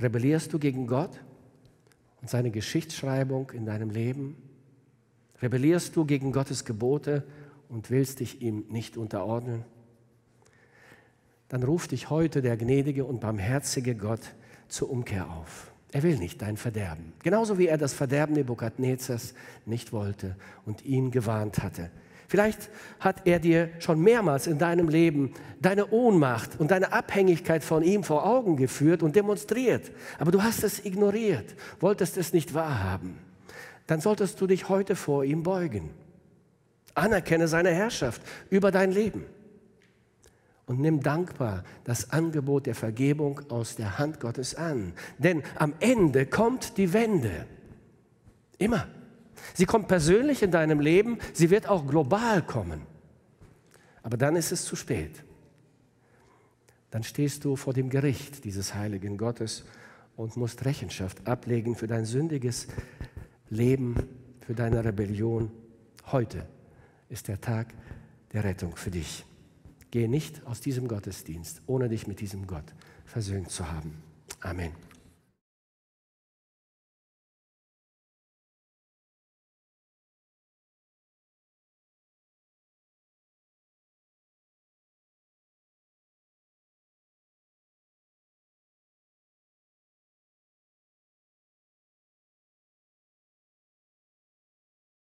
Rebellierst 0.00 0.54
du 0.54 0.58
gegen 0.58 0.86
Gott 0.86 1.20
und 2.22 2.30
seine 2.30 2.50
Geschichtsschreibung 2.50 3.50
in 3.50 3.66
deinem 3.66 3.90
Leben? 3.90 4.38
Rebellierst 5.42 5.94
du 5.94 6.06
gegen 6.06 6.32
Gottes 6.32 6.64
Gebote 6.64 7.24
und 7.68 7.90
willst 7.90 8.20
dich 8.20 8.40
ihm 8.40 8.64
nicht 8.70 8.96
unterordnen? 8.96 9.66
Dann 11.52 11.64
ruft 11.64 11.90
dich 11.90 12.08
heute 12.08 12.40
der 12.40 12.56
gnädige 12.56 13.04
und 13.04 13.20
barmherzige 13.20 13.94
Gott 13.94 14.20
zur 14.68 14.90
Umkehr 14.90 15.28
auf. 15.30 15.70
Er 15.92 16.02
will 16.02 16.16
nicht 16.16 16.40
dein 16.40 16.56
Verderben. 16.56 17.12
Genauso 17.22 17.58
wie 17.58 17.66
er 17.66 17.76
das 17.76 17.92
Verderben 17.92 18.34
Nebukadnezars 18.36 19.34
nicht 19.66 19.92
wollte 19.92 20.34
und 20.64 20.82
ihn 20.82 21.10
gewarnt 21.10 21.62
hatte. 21.62 21.90
Vielleicht 22.26 22.70
hat 23.00 23.26
er 23.26 23.38
dir 23.38 23.68
schon 23.80 24.00
mehrmals 24.00 24.46
in 24.46 24.56
deinem 24.56 24.88
Leben 24.88 25.34
deine 25.60 25.90
Ohnmacht 25.90 26.58
und 26.58 26.70
deine 26.70 26.90
Abhängigkeit 26.90 27.62
von 27.62 27.82
ihm 27.82 28.02
vor 28.02 28.24
Augen 28.24 28.56
geführt 28.56 29.02
und 29.02 29.14
demonstriert. 29.14 29.92
Aber 30.18 30.30
du 30.30 30.42
hast 30.42 30.64
es 30.64 30.82
ignoriert, 30.86 31.54
wolltest 31.80 32.16
es 32.16 32.32
nicht 32.32 32.54
wahrhaben. 32.54 33.18
Dann 33.86 34.00
solltest 34.00 34.40
du 34.40 34.46
dich 34.46 34.70
heute 34.70 34.96
vor 34.96 35.22
ihm 35.22 35.42
beugen. 35.42 35.90
Anerkenne 36.94 37.46
seine 37.46 37.72
Herrschaft 37.72 38.22
über 38.48 38.70
dein 38.70 38.90
Leben 38.90 39.26
und 40.66 40.80
nimm 40.80 41.00
dankbar 41.00 41.64
das 41.84 42.10
Angebot 42.10 42.66
der 42.66 42.74
Vergebung 42.74 43.40
aus 43.50 43.76
der 43.76 43.98
Hand 43.98 44.20
Gottes 44.20 44.54
an. 44.54 44.92
Denn 45.18 45.42
am 45.56 45.74
Ende 45.80 46.26
kommt 46.26 46.78
die 46.78 46.92
Wende. 46.92 47.46
Immer. 48.58 48.86
Sie 49.54 49.66
kommt 49.66 49.88
persönlich 49.88 50.42
in 50.42 50.50
deinem 50.50 50.80
Leben, 50.80 51.18
sie 51.32 51.50
wird 51.50 51.68
auch 51.68 51.86
global 51.86 52.42
kommen. 52.42 52.82
Aber 54.02 54.16
dann 54.16 54.36
ist 54.36 54.52
es 54.52 54.64
zu 54.64 54.76
spät. 54.76 55.24
Dann 56.90 57.02
stehst 57.02 57.44
du 57.44 57.56
vor 57.56 57.72
dem 57.72 57.88
Gericht 57.88 58.44
dieses 58.44 58.74
heiligen 58.74 59.16
Gottes 59.16 59.64
und 60.16 60.36
musst 60.36 60.64
Rechenschaft 60.64 61.26
ablegen 61.26 61.74
für 61.74 61.86
dein 61.86 62.04
sündiges 62.04 62.68
Leben, 63.48 63.96
für 64.40 64.54
deine 64.54 64.84
Rebellion. 64.84 65.50
Heute 66.06 66.46
ist 67.08 67.28
der 67.28 67.40
Tag 67.40 67.68
der 68.32 68.44
Rettung 68.44 68.76
für 68.76 68.90
dich. 68.90 69.24
Gehe 69.92 70.08
nicht 70.08 70.44
aus 70.46 70.60
diesem 70.60 70.88
Gottesdienst, 70.88 71.60
ohne 71.66 71.90
dich 71.90 72.06
mit 72.06 72.20
diesem 72.20 72.46
Gott 72.46 72.64
versöhnt 73.04 73.50
zu 73.50 73.70
haben. 73.70 74.02
Amen. 74.40 74.72